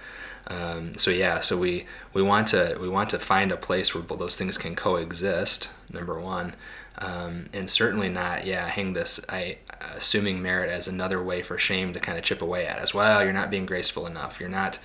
[0.48, 4.02] Um, so yeah, so we we want to we want to find a place where
[4.04, 5.68] those things can coexist.
[5.92, 6.54] Number one,
[6.98, 9.58] um, and certainly not yeah hang this I
[9.94, 12.94] assuming merit as another way for shame to kind of chip away at us.
[12.94, 14.38] Well, you're not being graceful enough.
[14.38, 14.78] You're not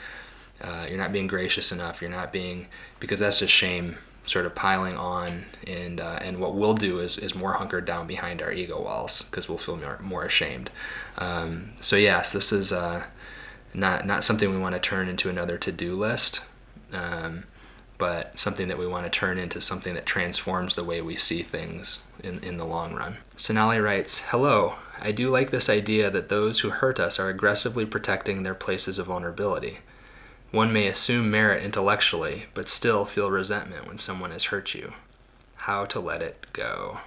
[0.62, 2.02] uh, you're not being gracious enough.
[2.02, 2.68] You're not being
[3.00, 7.18] because that's just shame sort of piling on and uh, and what we'll do is,
[7.18, 10.70] is more hunkered down behind our ego walls because we'll feel more, more ashamed
[11.18, 13.04] um, so yes this is uh,
[13.74, 16.42] not not something we want to turn into another to-do list
[16.94, 17.46] um,
[18.02, 21.44] but something that we want to turn into something that transforms the way we see
[21.44, 23.16] things in, in the long run.
[23.38, 27.86] Sonali writes, Hello, I do like this idea that those who hurt us are aggressively
[27.86, 29.82] protecting their places of vulnerability.
[30.52, 34.94] One may assume merit intellectually, but still feel resentment when someone has hurt you.
[35.56, 37.00] How to let it go.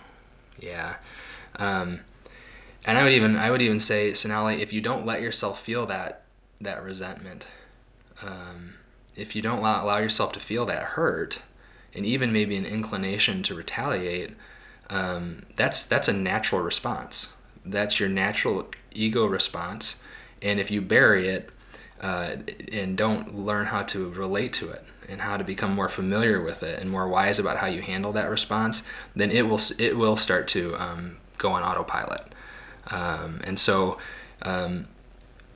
[0.59, 0.97] Yeah.
[1.57, 2.01] Um,
[2.85, 5.87] and I would even I would even say, Sonali, if you don't let yourself feel
[5.87, 6.23] that
[6.61, 7.47] that resentment,
[8.23, 8.75] um,
[9.17, 11.41] if you don't allow, allow yourself to feel that hurt
[11.95, 14.31] and even maybe an inclination to retaliate
[14.91, 17.33] um, that's that's a natural response
[17.65, 19.97] that's your natural ego response
[20.43, 21.51] And if you bury it
[22.05, 22.37] uh,
[22.71, 26.63] and don't learn how to relate to it and how to become more familiar with
[26.63, 28.83] it and more wise about how you handle that response,
[29.17, 32.35] then it will it will start to um, go on autopilot.
[32.89, 33.97] Um, and so
[34.43, 34.87] um,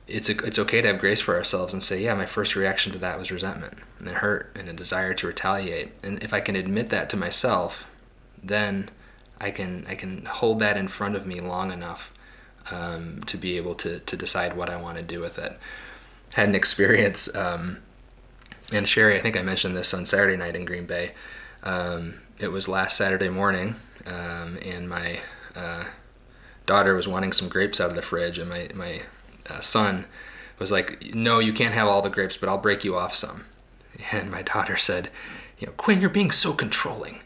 [0.07, 2.93] it's a, it's okay to have grace for ourselves and say, yeah, my first reaction
[2.93, 5.91] to that was resentment and it hurt and a desire to retaliate.
[6.03, 7.87] And if I can admit that to myself,
[8.41, 8.89] then
[9.39, 12.11] I can I can hold that in front of me long enough
[12.71, 15.59] um, to be able to to decide what I want to do with it.
[16.33, 17.79] Had an experience, um,
[18.71, 21.11] and Sherry, I think I mentioned this on Saturday night in Green Bay.
[21.63, 25.19] Um, it was last Saturday morning, um, and my
[25.55, 25.85] uh,
[26.65, 29.01] daughter was wanting some grapes out of the fridge, and my my
[29.49, 30.05] uh, son
[30.59, 33.45] was like, "No, you can't have all the grapes, but I'll break you off some."
[34.11, 35.09] And my daughter said,
[35.57, 37.21] "You know, Quinn, you're being so controlling."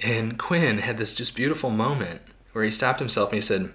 [0.00, 3.72] And Quinn had this just beautiful moment where he stopped himself and he said,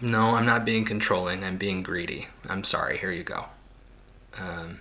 [0.00, 1.42] "No, I'm not being controlling.
[1.42, 2.28] I'm being greedy.
[2.48, 2.98] I'm sorry.
[2.98, 3.46] Here you go."
[4.38, 4.80] Um,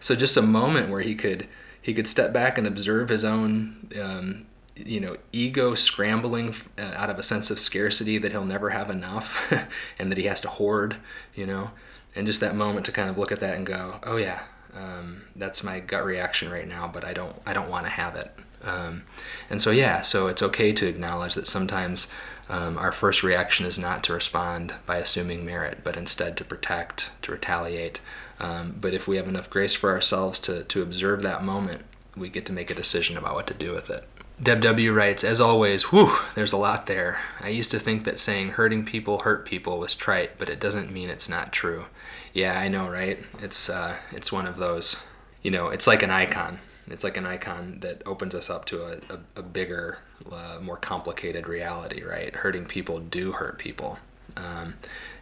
[0.00, 1.48] so just a moment where he could
[1.80, 4.46] he could step back and observe his own um,
[4.76, 8.90] you know ego scrambling uh, out of a sense of scarcity that he'll never have
[8.90, 9.52] enough
[9.98, 10.96] and that he has to hoard
[11.34, 11.70] you know?
[12.14, 14.42] And just that moment to kind of look at that and go oh yeah
[14.74, 18.16] um, that's my gut reaction right now but i don't i don't want to have
[18.16, 18.30] it.
[18.62, 19.04] Um,
[19.48, 22.08] and so yeah so it's okay to acknowledge that sometimes
[22.48, 27.10] um, our first reaction is not to respond by assuming merit but instead to protect
[27.22, 28.00] to retaliate
[28.38, 31.82] um, but if we have enough grace for ourselves to, to observe that moment
[32.16, 34.08] we get to make a decision about what to do with it
[34.42, 37.18] Deb W writes, as always, whew, there's a lot there.
[37.40, 40.92] I used to think that saying hurting people hurt people was trite, but it doesn't
[40.92, 41.86] mean it's not true.
[42.34, 43.18] Yeah, I know, right?
[43.38, 44.96] It's uh, it's one of those,
[45.40, 46.58] you know, it's like an icon.
[46.88, 49.98] It's like an icon that opens us up to a, a, a bigger,
[50.30, 52.34] uh, more complicated reality, right?
[52.34, 53.98] Hurting people do hurt people.
[54.36, 54.74] Um,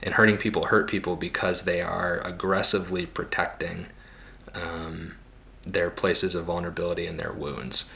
[0.02, 3.86] and hurting people hurt people because they are aggressively protecting
[4.54, 5.16] um,
[5.64, 7.88] their places of vulnerability and their wounds.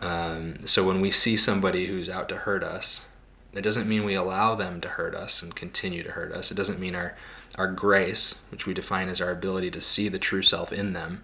[0.00, 3.04] Um, so when we see somebody who's out to hurt us,
[3.52, 6.50] it doesn't mean we allow them to hurt us and continue to hurt us.
[6.50, 7.14] It doesn't mean our
[7.56, 11.22] our grace, which we define as our ability to see the true self in them.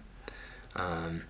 [0.75, 1.23] Um,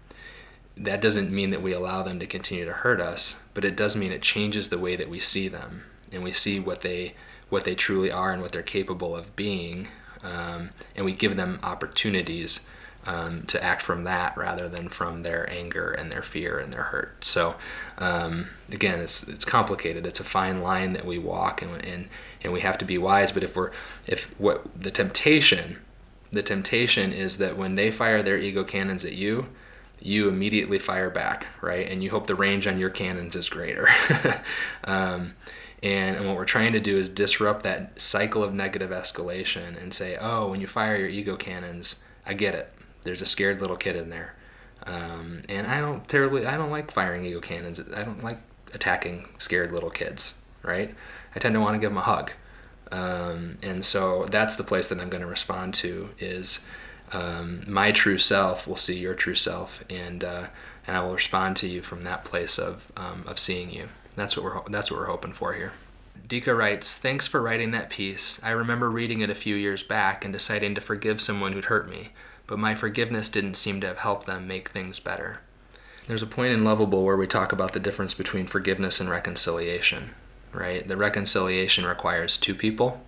[0.80, 3.96] that doesn't mean that we allow them to continue to hurt us, but it does
[3.96, 7.14] mean it changes the way that we see them and we see what they
[7.50, 9.88] what they truly are and what they're capable of being,
[10.24, 12.66] um, and we give them opportunities
[13.06, 16.84] um, to act from that rather than from their anger and their fear and their
[16.84, 17.26] hurt.
[17.26, 17.56] So
[17.98, 20.06] um, again, it's it's complicated.
[20.06, 22.08] It's a fine line that we walk, and and
[22.44, 23.32] and we have to be wise.
[23.32, 23.72] But if we're
[24.08, 25.80] if what the temptation,
[26.32, 29.48] the temptation is that when they fire their ego cannons at you,
[30.02, 31.90] you immediately fire back, right?
[31.90, 33.88] And you hope the range on your cannons is greater.
[34.84, 35.36] um,
[35.82, 39.94] and, and, what we're trying to do is disrupt that cycle of negative escalation and
[39.94, 43.78] say, oh, when you fire your ego cannons, I get it there's a scared little
[43.78, 44.36] kid in there.
[44.84, 47.80] Um, and I don't terribly, I don't like firing ego cannons.
[47.80, 48.40] I don't like
[48.74, 50.94] attacking scared little kids, right?
[51.36, 52.32] I tend to want to give them a hug.
[52.92, 56.60] Um, and so that's the place that I'm going to respond to is
[57.12, 60.48] um, my true self will see your true self, and uh,
[60.88, 63.90] and I will respond to you from that place of um, of seeing you.
[64.16, 65.74] That's what we're that's what we're hoping for here.
[66.28, 68.40] Dika writes, Thanks for writing that piece.
[68.44, 71.90] I remember reading it a few years back and deciding to forgive someone who'd hurt
[71.90, 72.10] me
[72.50, 75.40] but my forgiveness didn't seem to have helped them make things better.
[76.08, 80.16] There's a point in Loveable where we talk about the difference between forgiveness and reconciliation,
[80.52, 80.86] right?
[80.86, 83.04] The reconciliation requires two people,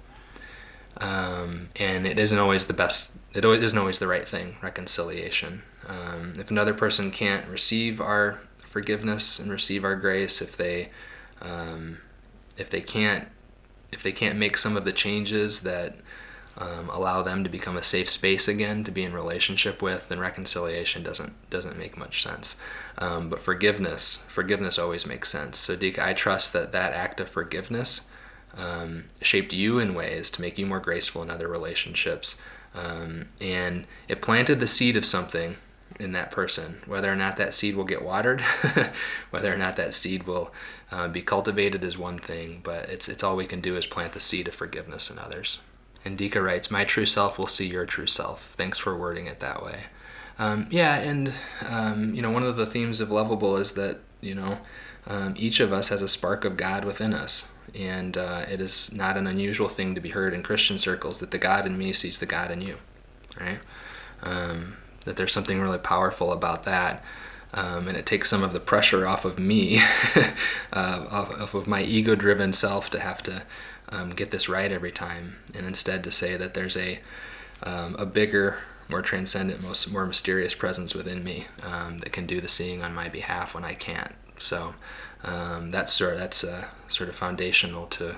[0.97, 5.63] um, and it isn't always the best, it isn't always the right thing, reconciliation.
[5.87, 10.89] Um, if another person can't receive our forgiveness and receive our grace, if they,
[11.41, 11.99] um,
[12.57, 13.27] if they can't,
[13.91, 15.95] if they can't make some of the changes that
[16.57, 20.19] um, allow them to become a safe space again to be in relationship with, then
[20.19, 22.57] reconciliation doesn't doesn't make much sense.
[22.97, 25.57] Um, but forgiveness, forgiveness always makes sense.
[25.57, 28.01] So, Dika, I trust that that act of forgiveness
[28.57, 32.37] um, shaped you in ways to make you more graceful in other relationships,
[32.73, 35.57] um, and it planted the seed of something
[35.99, 36.81] in that person.
[36.85, 38.41] Whether or not that seed will get watered,
[39.29, 40.51] whether or not that seed will
[40.91, 44.13] uh, be cultivated is one thing, but it's it's all we can do is plant
[44.13, 45.59] the seed of forgiveness in others.
[46.03, 48.53] And Dika writes, My true self will see your true self.
[48.57, 49.81] Thanks for wording it that way.
[50.39, 51.33] Um, yeah, and,
[51.65, 54.57] um, you know, one of the themes of Loveable is that, you know,
[55.05, 57.49] um, each of us has a spark of God within us.
[57.75, 61.31] And uh, it is not an unusual thing to be heard in Christian circles that
[61.31, 62.77] the God in me sees the God in you,
[63.39, 63.59] right?
[64.23, 67.03] Um, that there's something really powerful about that.
[67.53, 69.81] Um, and it takes some of the pressure off of me,
[70.15, 73.43] uh, off, off, of my ego driven self to have to
[73.89, 76.99] um, get this right every time, and instead to say that there's a
[77.63, 82.41] um, a bigger, more transcendent, most more mysterious presence within me um, that can do
[82.41, 84.13] the seeing on my behalf when I can't.
[84.39, 84.73] So
[85.23, 88.15] um, that's sort of, that's uh, sort of foundational to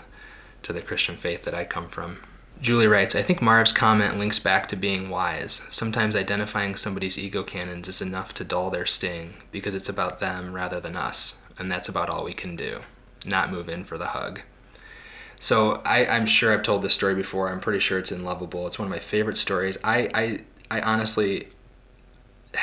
[0.63, 2.19] to the Christian faith that I come from.
[2.61, 5.61] Julie writes, I think Marv's comment links back to being wise.
[5.69, 10.53] Sometimes identifying somebody's ego cannons is enough to dull their sting because it's about them
[10.53, 12.79] rather than us, and that's about all we can do.
[13.25, 14.39] Not move in for the hug.
[15.39, 17.49] So I, I'm sure I've told this story before.
[17.49, 18.65] I'm pretty sure it's in Loveable.
[18.65, 19.77] It's one of my favorite stories.
[19.83, 20.39] I, I,
[20.71, 21.49] I honestly,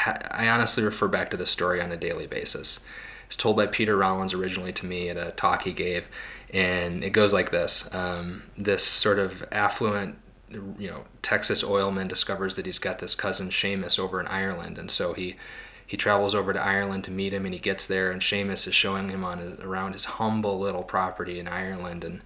[0.06, 2.80] I honestly refer back to this story on a daily basis.
[3.30, 6.04] It's told by Peter Rollins originally to me at a talk he gave,
[6.52, 10.18] and it goes like this: um, This sort of affluent,
[10.50, 14.90] you know, Texas oilman discovers that he's got this cousin Seamus over in Ireland, and
[14.90, 15.36] so he
[15.86, 18.74] he travels over to Ireland to meet him, and he gets there, and Seamus is
[18.74, 22.22] showing him on his, around his humble little property in Ireland, and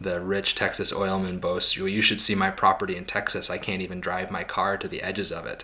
[0.00, 3.50] the rich Texas oilman boasts, "Well, you should see my property in Texas.
[3.50, 5.62] I can't even drive my car to the edges of it."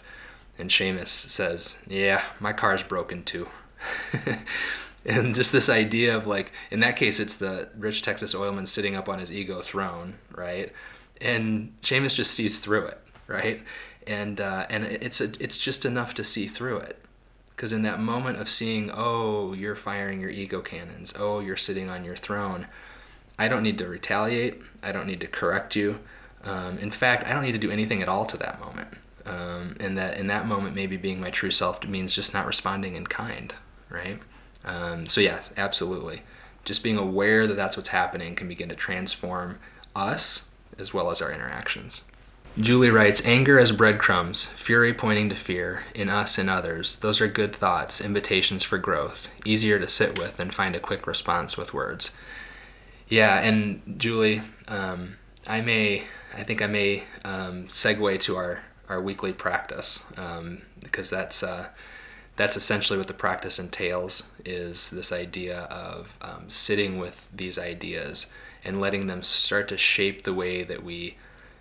[0.56, 3.48] And Seamus says, "Yeah, my car's broken too."
[5.06, 8.96] and just this idea of like in that case it's the rich texas oilman sitting
[8.96, 10.72] up on his ego throne right?
[11.20, 13.62] And Seamus just sees through it right?
[14.06, 16.98] And uh, and it's a, it's just enough to see through it.
[17.50, 21.14] Because in that moment of seeing oh you're firing your ego cannons.
[21.18, 22.66] Oh you're sitting on your throne.
[23.38, 24.62] I don't need to retaliate.
[24.82, 25.98] I don't need to correct you.
[26.44, 28.88] Um, in fact i don't need to do anything at all to that moment.
[29.24, 32.94] Um, and that in that moment maybe being my true self means just not responding
[32.94, 33.52] in kind
[33.88, 34.20] right
[34.66, 36.22] um, so yes, absolutely.
[36.64, 39.58] Just being aware that that's what's happening can begin to transform
[39.94, 42.02] us as well as our interactions.
[42.58, 46.98] Julie writes, anger as breadcrumbs, fury pointing to fear, in us and others.
[46.98, 51.06] Those are good thoughts, invitations for growth, easier to sit with than find a quick
[51.06, 52.12] response with words.
[53.08, 59.02] Yeah, and Julie, um, I may, I think I may um, segue to our, our
[59.02, 61.66] weekly practice um, because that's, uh,
[62.36, 68.26] that's essentially what the practice entails is this idea of um, sitting with these ideas
[68.64, 71.16] and letting them start to shape the way that we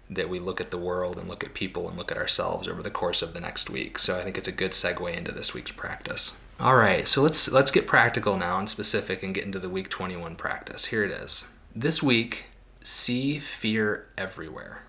[0.08, 2.84] that we look at the world and look at people and look at ourselves over
[2.84, 3.98] the course of the next week.
[3.98, 6.34] So I think it's a good segue into this week's practice.
[6.60, 9.90] All right, so let's let's get practical now and specific and get into the week
[9.90, 10.86] 21 practice.
[10.86, 11.48] Here it is.
[11.76, 12.46] This week,
[12.84, 14.84] see fear everywhere.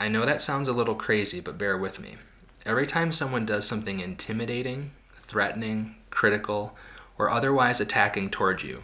[0.00, 2.16] I know that sounds a little crazy, but bear with me.
[2.64, 4.92] Every time someone does something intimidating
[5.28, 6.76] threatening, critical,
[7.18, 8.82] or otherwise attacking towards you,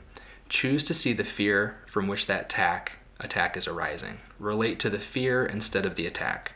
[0.48, 4.18] choose to see the fear from which that attack attack is arising.
[4.38, 6.52] Relate to the fear instead of the attack.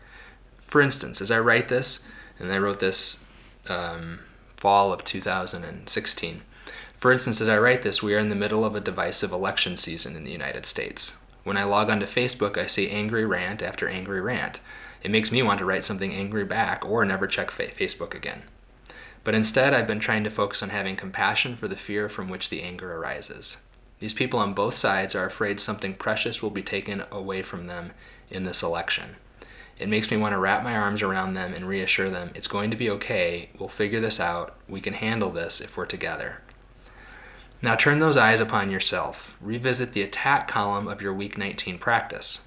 [0.62, 2.00] For instance, as I write this,
[2.38, 3.18] and I wrote this
[3.68, 4.20] um,
[4.56, 6.42] fall of 2016.
[6.98, 9.76] For instance, as I write this, we are in the middle of a divisive election
[9.76, 11.16] season in the United States.
[11.44, 14.60] When I log onto Facebook, I see angry rant after angry rant.
[15.02, 18.42] It makes me want to write something angry back or never check Facebook again.
[19.26, 22.48] But instead, I've been trying to focus on having compassion for the fear from which
[22.48, 23.56] the anger arises.
[23.98, 27.90] These people on both sides are afraid something precious will be taken away from them
[28.30, 29.16] in this election.
[29.80, 32.70] It makes me want to wrap my arms around them and reassure them it's going
[32.70, 36.40] to be okay, we'll figure this out, we can handle this if we're together.
[37.60, 39.36] Now turn those eyes upon yourself.
[39.40, 42.42] Revisit the attack column of your week 19 practice.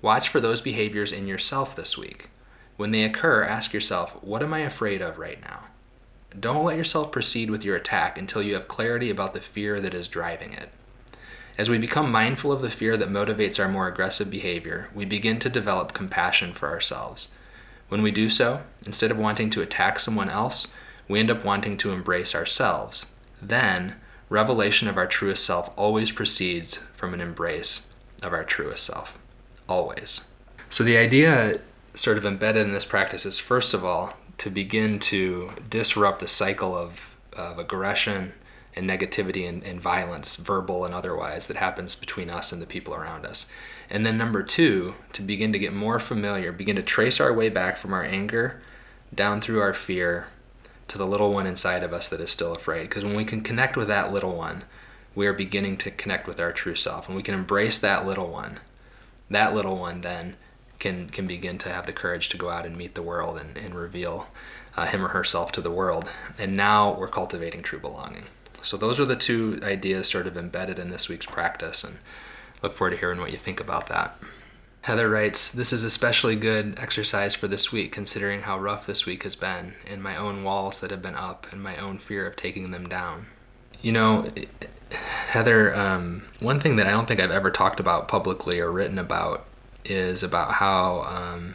[0.00, 2.30] Watch for those behaviors in yourself this week.
[2.76, 5.66] When they occur, ask yourself, what am I afraid of right now?
[6.38, 9.94] Don't let yourself proceed with your attack until you have clarity about the fear that
[9.94, 10.70] is driving it.
[11.58, 15.38] As we become mindful of the fear that motivates our more aggressive behavior, we begin
[15.40, 17.28] to develop compassion for ourselves.
[17.88, 20.68] When we do so, instead of wanting to attack someone else,
[21.08, 23.10] we end up wanting to embrace ourselves.
[23.42, 23.96] Then,
[24.30, 27.84] revelation of our truest self always proceeds from an embrace
[28.22, 29.18] of our truest self.
[29.68, 30.24] Always.
[30.70, 31.60] So, the idea
[31.92, 36.28] sort of embedded in this practice is first of all, to begin to disrupt the
[36.28, 38.32] cycle of, of aggression
[38.74, 42.94] and negativity and, and, violence, verbal and otherwise, that happens between us and the people
[42.94, 43.46] around us.
[43.90, 47.50] And then, number two, to begin to get more familiar, begin to trace our way
[47.50, 48.62] back from our anger
[49.14, 50.28] down through our fear
[50.88, 52.88] to the little one inside of us that is still afraid.
[52.88, 54.64] Because when we can connect with that little one,
[55.14, 57.06] we are beginning to connect with our true self.
[57.06, 58.60] And we can embrace that little one.
[59.28, 60.36] That little one then
[60.82, 63.56] can can begin to have the courage to go out and meet the world and,
[63.56, 64.26] and reveal
[64.76, 66.10] uh, him or herself to the world.
[66.38, 68.24] And now we're cultivating true belonging.
[68.62, 71.98] So those are the two ideas sort of embedded in this week's practice, and
[72.62, 74.18] look forward to hearing what you think about that.
[74.82, 79.22] Heather writes, This is especially good exercise for this week, considering how rough this week
[79.22, 82.34] has been, and my own walls that have been up, and my own fear of
[82.34, 83.26] taking them down.
[83.80, 84.32] You know,
[84.90, 88.98] Heather, um, one thing that I don't think I've ever talked about publicly or written
[88.98, 89.46] about
[89.84, 91.54] is about how um,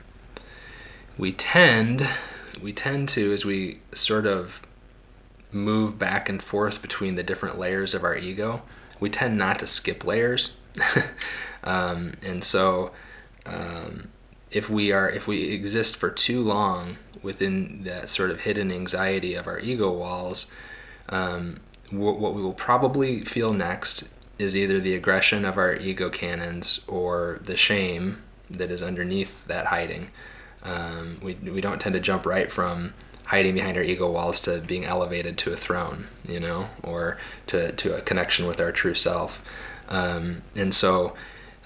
[1.18, 2.08] we tend
[2.62, 4.62] we tend to as we sort of
[5.52, 8.62] move back and forth between the different layers of our ego,
[9.00, 10.56] we tend not to skip layers.
[11.64, 12.92] um, and so
[13.46, 14.10] um,
[14.52, 19.34] if we are if we exist for too long within that sort of hidden anxiety
[19.34, 20.48] of our ego walls,
[21.10, 21.60] um,
[21.90, 24.08] what, what we will probably feel next
[24.40, 29.68] is either the aggression of our ego cannons or the shame that is underneath that
[29.68, 30.10] hiding.
[30.64, 32.94] Um, we, we don't tend to jump right from
[33.26, 37.18] hiding behind our ego walls to being elevated to a throne, you know, or
[37.48, 39.42] to, to a connection with our true self.
[39.90, 41.14] Um, and so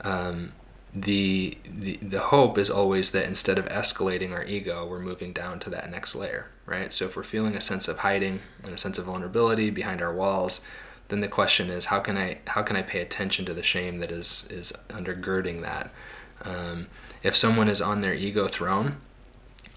[0.01, 0.53] um,
[0.93, 5.59] the, the, the hope is always that instead of escalating our ego, we're moving down
[5.59, 6.91] to that next layer, right?
[6.91, 10.13] So if we're feeling a sense of hiding and a sense of vulnerability behind our
[10.13, 10.61] walls,
[11.11, 13.99] then the question is how can I how can I pay attention to the shame
[13.99, 15.91] that is is undergirding that?
[16.43, 16.87] Um,
[17.21, 18.97] if someone is on their ego throne,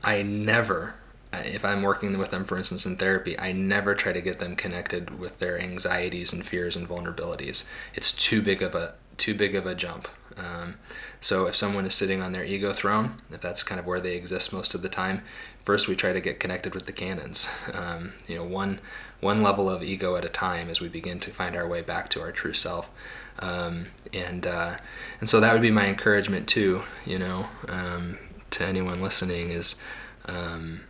[0.03, 0.95] I never,
[1.32, 4.57] if I'm working with them, for instance, in therapy, I never try to get them
[4.57, 7.66] connected with their anxieties and fears and vulnerabilities.
[7.95, 10.09] It's too big of a too big of a jump.
[10.37, 10.76] Um,
[11.20, 14.16] so if someone is sitting on their ego throne, if that's kind of where they
[14.16, 15.22] exist most of the time,
[15.64, 17.49] first we try to get connected with the cannons.
[17.74, 18.80] Um, you know, one
[19.20, 22.09] one level of ego at a time as we begin to find our way back
[22.11, 22.91] to our true self.
[23.39, 24.76] Um, and uh,
[25.20, 26.82] and so that would be my encouragement too.
[27.05, 28.18] You know, um,
[28.51, 29.76] to anyone listening is,
[30.26, 30.82] um,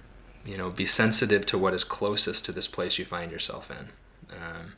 [0.44, 3.88] you know, be sensitive to what is closest to this place you find yourself in.
[4.30, 4.74] Um,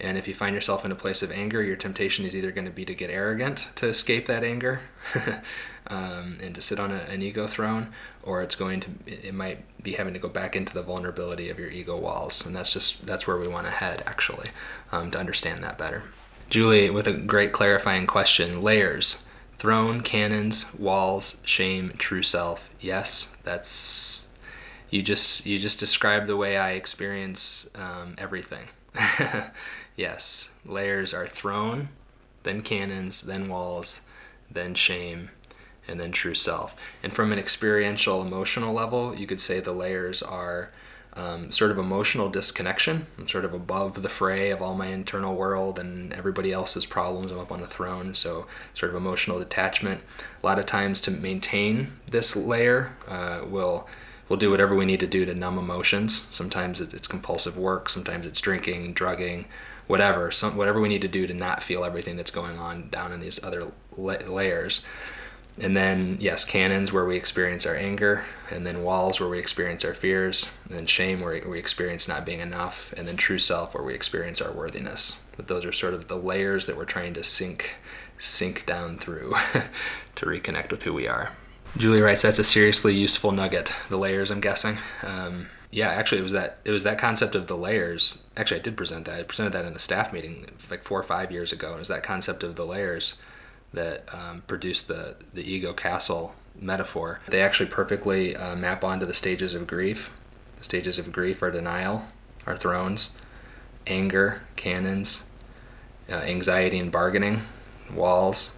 [0.00, 2.64] and if you find yourself in a place of anger, your temptation is either going
[2.64, 4.80] to be to get arrogant to escape that anger
[5.86, 7.92] um, and to sit on a, an ego throne,
[8.22, 11.58] or it's going to, it might be having to go back into the vulnerability of
[11.58, 12.44] your ego walls.
[12.44, 14.50] And that's just, that's where we want to head actually
[14.90, 16.02] um, to understand that better.
[16.50, 19.22] Julie, with a great clarifying question layers,
[19.58, 22.68] throne, cannons, walls, shame, true self.
[22.80, 24.28] Yes, that's,
[24.90, 28.68] you just, you just described the way I experience um, everything.
[29.96, 31.88] yes, layers are throne,
[32.42, 34.00] then cannons, then walls,
[34.50, 35.30] then shame,
[35.88, 36.76] and then true self.
[37.02, 40.70] And from an experiential, emotional level, you could say the layers are
[41.16, 43.06] um, sort of emotional disconnection.
[43.18, 47.30] I'm sort of above the fray of all my internal world and everybody else's problems.
[47.30, 50.02] I'm up on a throne, so sort of emotional detachment.
[50.42, 53.86] A lot of times, to maintain this layer, uh, we'll
[54.28, 56.26] we'll do whatever we need to do to numb emotions.
[56.30, 57.88] Sometimes it's compulsive work.
[57.88, 59.46] Sometimes it's drinking, drugging,
[59.86, 60.30] whatever.
[60.30, 63.20] Some, whatever we need to do to not feel everything that's going on down in
[63.20, 64.82] these other la- layers.
[65.58, 69.84] And then, yes, cannons where we experience our anger, and then walls where we experience
[69.84, 73.72] our fears, and then shame where we experience not being enough, and then true self
[73.72, 75.20] where we experience our worthiness.
[75.36, 77.76] But those are sort of the layers that we're trying to sink
[78.18, 79.34] sink down through
[80.14, 81.32] to reconnect with who we are.
[81.76, 83.72] Julie writes, "That's a seriously useful nugget.
[83.88, 87.48] The layers, I'm guessing." Um, yeah, actually, it was that it was that concept of
[87.48, 88.22] the layers.
[88.36, 89.18] Actually, I did present that.
[89.18, 91.68] I presented that in a staff meeting like four or five years ago.
[91.68, 93.14] And it was that concept of the layers
[93.72, 97.18] that um, produced the the ego castle metaphor.
[97.26, 100.12] They actually perfectly uh, map onto the stages of grief.
[100.58, 102.04] The stages of grief are denial,
[102.46, 103.16] are thrones,
[103.84, 105.24] anger, cannons,
[106.08, 107.42] uh, anxiety and bargaining,
[107.92, 108.52] walls,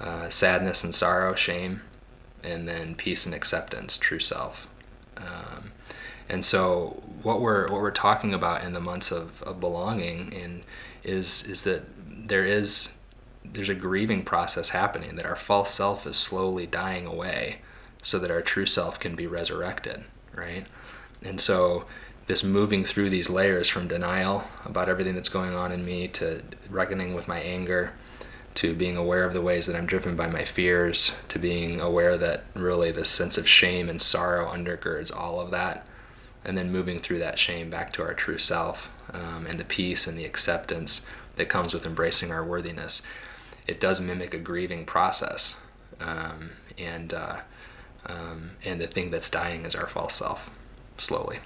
[0.00, 1.82] uh, sadness and sorrow, shame,
[2.42, 4.68] and then peace and acceptance, true self.
[5.16, 5.72] Um,
[6.28, 10.62] and so what we're what we're talking about in the months of, of belonging and
[11.02, 11.82] is is that
[12.28, 12.90] there is
[13.44, 17.58] there's a grieving process happening that our false self is slowly dying away
[18.02, 20.66] so that our true self can be resurrected right
[21.22, 21.84] and so
[22.26, 26.42] this moving through these layers from denial about everything that's going on in me to
[26.68, 27.92] reckoning with my anger
[28.58, 32.16] to being aware of the ways that I'm driven by my fears to being aware
[32.18, 35.86] that really this sense of shame and sorrow undergirds all of that
[36.44, 40.06] and then moving through that shame back to our true self um, and the peace
[40.06, 41.02] and the acceptance
[41.36, 43.02] that comes with embracing our worthiness
[43.68, 45.60] it does mimic a grieving process.
[46.00, 47.36] Um, and uh,
[48.06, 50.50] um, and the thing that's dying is our false self,
[50.96, 51.38] slowly.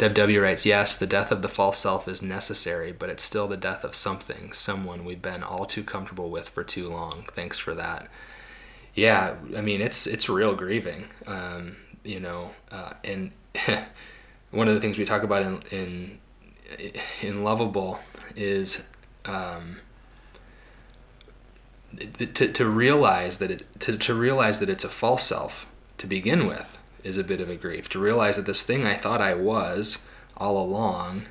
[0.00, 3.46] Deb W writes, Yes, the death of the false self is necessary, but it's still
[3.46, 7.26] the death of something, someone we've been all too comfortable with for too long.
[7.32, 8.08] Thanks for that.
[8.94, 13.32] Yeah, I mean, it's it's real grieving, um, you know, uh, and
[14.52, 16.18] one of the things we talk about in in,
[17.20, 17.98] in loveable
[18.34, 18.82] is
[19.26, 19.80] um,
[22.16, 25.66] to, to realize that it to, to realize that it's a false self
[25.98, 27.88] to begin with is a bit of a grief.
[27.90, 29.98] To realize that this thing i thought i was
[30.36, 31.26] all along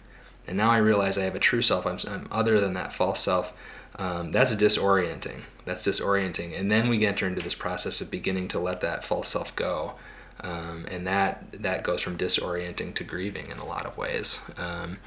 [0.47, 3.19] and now i realize i have a true self i'm, I'm other than that false
[3.19, 3.53] self
[3.99, 5.41] um, that's disorienting.
[5.65, 6.57] That's disorienting.
[6.57, 9.93] And then we enter into this process of beginning to let that false self go.
[10.41, 14.39] Um, and that that goes from disorienting to grieving in a lot of ways.
[14.57, 14.99] Um,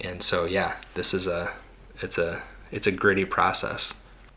[0.00, 1.52] and so yeah, this is a
[2.00, 3.92] it's a it's a gritty process.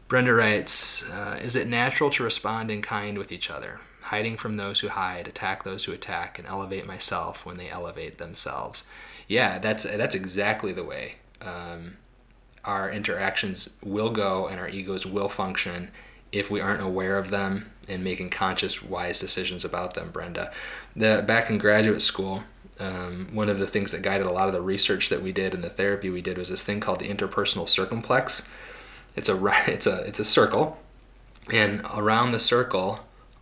[0.10, 3.80] Brenda writes, uh, "Is it natural to respond in kind with each other,
[4.12, 8.18] hiding from those who hide, attack those who attack, and elevate myself when they elevate
[8.18, 8.84] themselves?"
[9.28, 11.98] Yeah, that's that's exactly the way um,
[12.64, 15.90] our interactions will go and our egos will function
[16.32, 20.52] if we aren't aware of them and making conscious, wise decisions about them, Brenda.
[20.96, 22.44] The, back in graduate school,
[22.80, 25.54] um, one of the things that guided a lot of the research that we did
[25.54, 28.48] and the therapy we did was this thing called the interpersonal circumplex.
[29.16, 29.36] It's a
[29.68, 30.78] it's a it's a circle,
[31.52, 33.00] and around the circle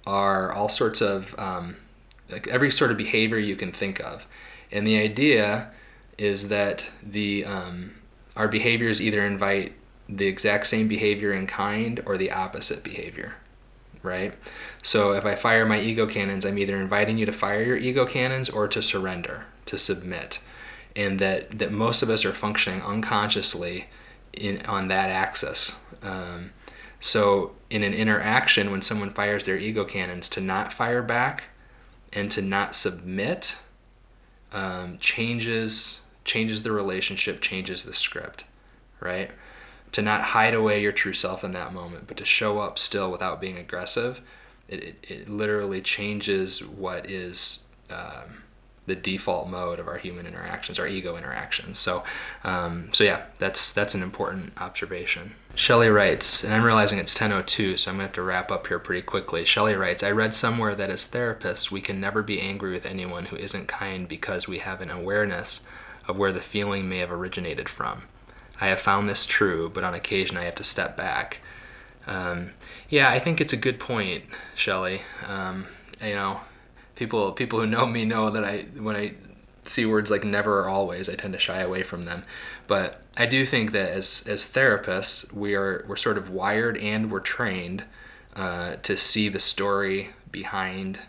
[0.09, 1.75] are all sorts of um,
[2.29, 4.25] like every sort of behavior you can think of,
[4.71, 5.71] and the idea
[6.17, 7.93] is that the um,
[8.35, 9.73] our behaviors either invite
[10.09, 13.35] the exact same behavior in kind or the opposite behavior,
[14.01, 14.33] right?
[14.81, 18.05] So if I fire my ego cannons, I'm either inviting you to fire your ego
[18.05, 20.39] cannons or to surrender, to submit.
[20.95, 23.85] And that, that most of us are functioning unconsciously
[24.33, 25.75] in, on that axis.
[26.01, 26.51] Um,
[26.99, 31.43] so in an interaction, when someone fires their ego cannons, to not fire back
[32.13, 33.55] and to not submit
[34.51, 38.43] um, changes changes the relationship, changes the script,
[38.99, 39.31] right?
[39.91, 43.11] to not hide away your true self in that moment, but to show up still
[43.11, 44.21] without being aggressive,
[44.67, 48.43] it, it, it literally changes what is um,
[48.85, 51.79] the default mode of our human interactions, our ego interactions.
[51.79, 52.03] So,
[52.43, 55.33] um, so yeah, that's that's an important observation.
[55.59, 58.79] Shelley writes, and I'm realizing it's 10:02, so I'm gonna have to wrap up here
[58.79, 59.43] pretty quickly.
[59.43, 63.25] Shelley writes, I read somewhere that as therapists, we can never be angry with anyone
[63.25, 65.59] who isn't kind because we have an awareness
[66.07, 68.03] of where the feeling may have originated from.
[68.61, 71.39] I have found this true, but on occasion I have to step back.
[72.07, 72.51] Um,
[72.87, 74.23] yeah, I think it's a good point,
[74.55, 75.01] Shelley.
[75.27, 75.65] Um,
[76.01, 76.39] you know,
[76.95, 79.13] people people who know me know that I when I
[79.65, 82.23] see words like never or always, I tend to shy away from them.
[82.67, 87.11] But I do think that as as therapists, we are we're sort of wired and
[87.11, 87.83] we're trained
[88.35, 90.99] uh, to see the story behind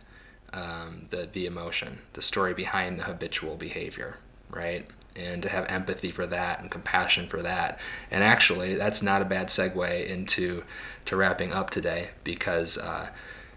[0.52, 4.16] um, the the emotion, the story behind the habitual behavior,
[4.50, 4.86] right?
[5.16, 7.78] and to have empathy for that and compassion for that.
[8.10, 10.62] And actually, that's not a bad segue into
[11.06, 13.08] to wrapping up today because uh,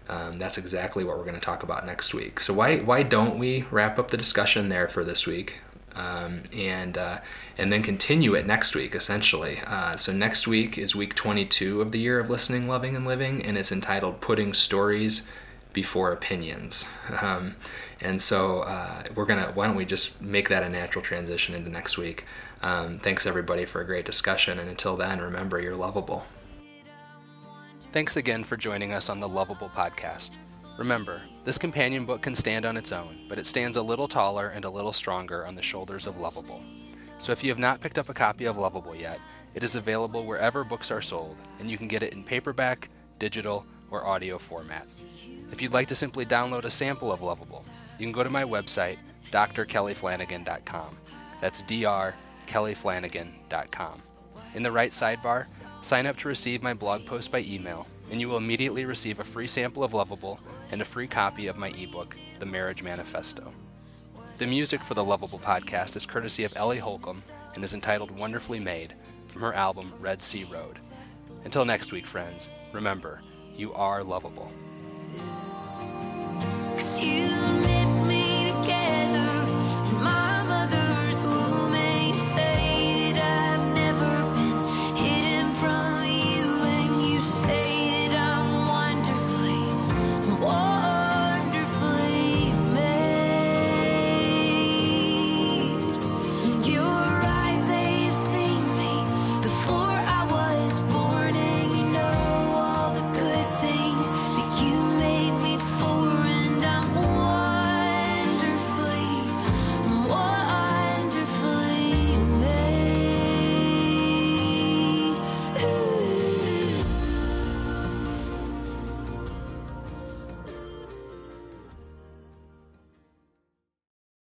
[0.08, 2.40] um, that's exactly what we're going to talk about next week.
[2.40, 5.60] So why why don't we wrap up the discussion there for this week?
[5.96, 7.18] Um, and uh,
[7.56, 9.60] and then continue it next week essentially.
[9.66, 13.42] Uh, so next week is week 22 of the year of listening, loving, and living,
[13.44, 15.26] and it's entitled "Putting Stories
[15.72, 16.86] Before Opinions."
[17.20, 17.56] Um,
[18.00, 19.52] and so uh, we're gonna.
[19.54, 22.24] Why don't we just make that a natural transition into next week?
[22.60, 26.24] Um, thanks everybody for a great discussion, and until then, remember you're lovable.
[27.94, 30.32] Thanks again for joining us on the Loveable Podcast.
[30.78, 34.48] Remember, this companion book can stand on its own, but it stands a little taller
[34.48, 36.60] and a little stronger on the shoulders of Loveable.
[37.20, 39.20] So if you have not picked up a copy of Loveable yet,
[39.54, 42.88] it is available wherever books are sold, and you can get it in paperback,
[43.20, 44.88] digital, or audio format.
[45.52, 47.64] If you'd like to simply download a sample of Loveable,
[48.00, 48.98] you can go to my website,
[49.30, 50.98] drkellyflanagan.com.
[51.40, 54.02] That's drkellyflanagan.com.
[54.56, 55.46] In the right sidebar,
[55.84, 59.24] Sign up to receive my blog post by email, and you will immediately receive a
[59.24, 60.38] free sample of Loveable
[60.72, 63.52] and a free copy of my ebook, The Marriage Manifesto.
[64.38, 67.20] The music for the Loveable podcast is courtesy of Ellie Holcomb
[67.54, 68.94] and is entitled Wonderfully Made
[69.28, 70.78] from her album Red Sea Road.
[71.44, 73.20] Until next week, friends, remember,
[73.54, 74.50] you are lovable.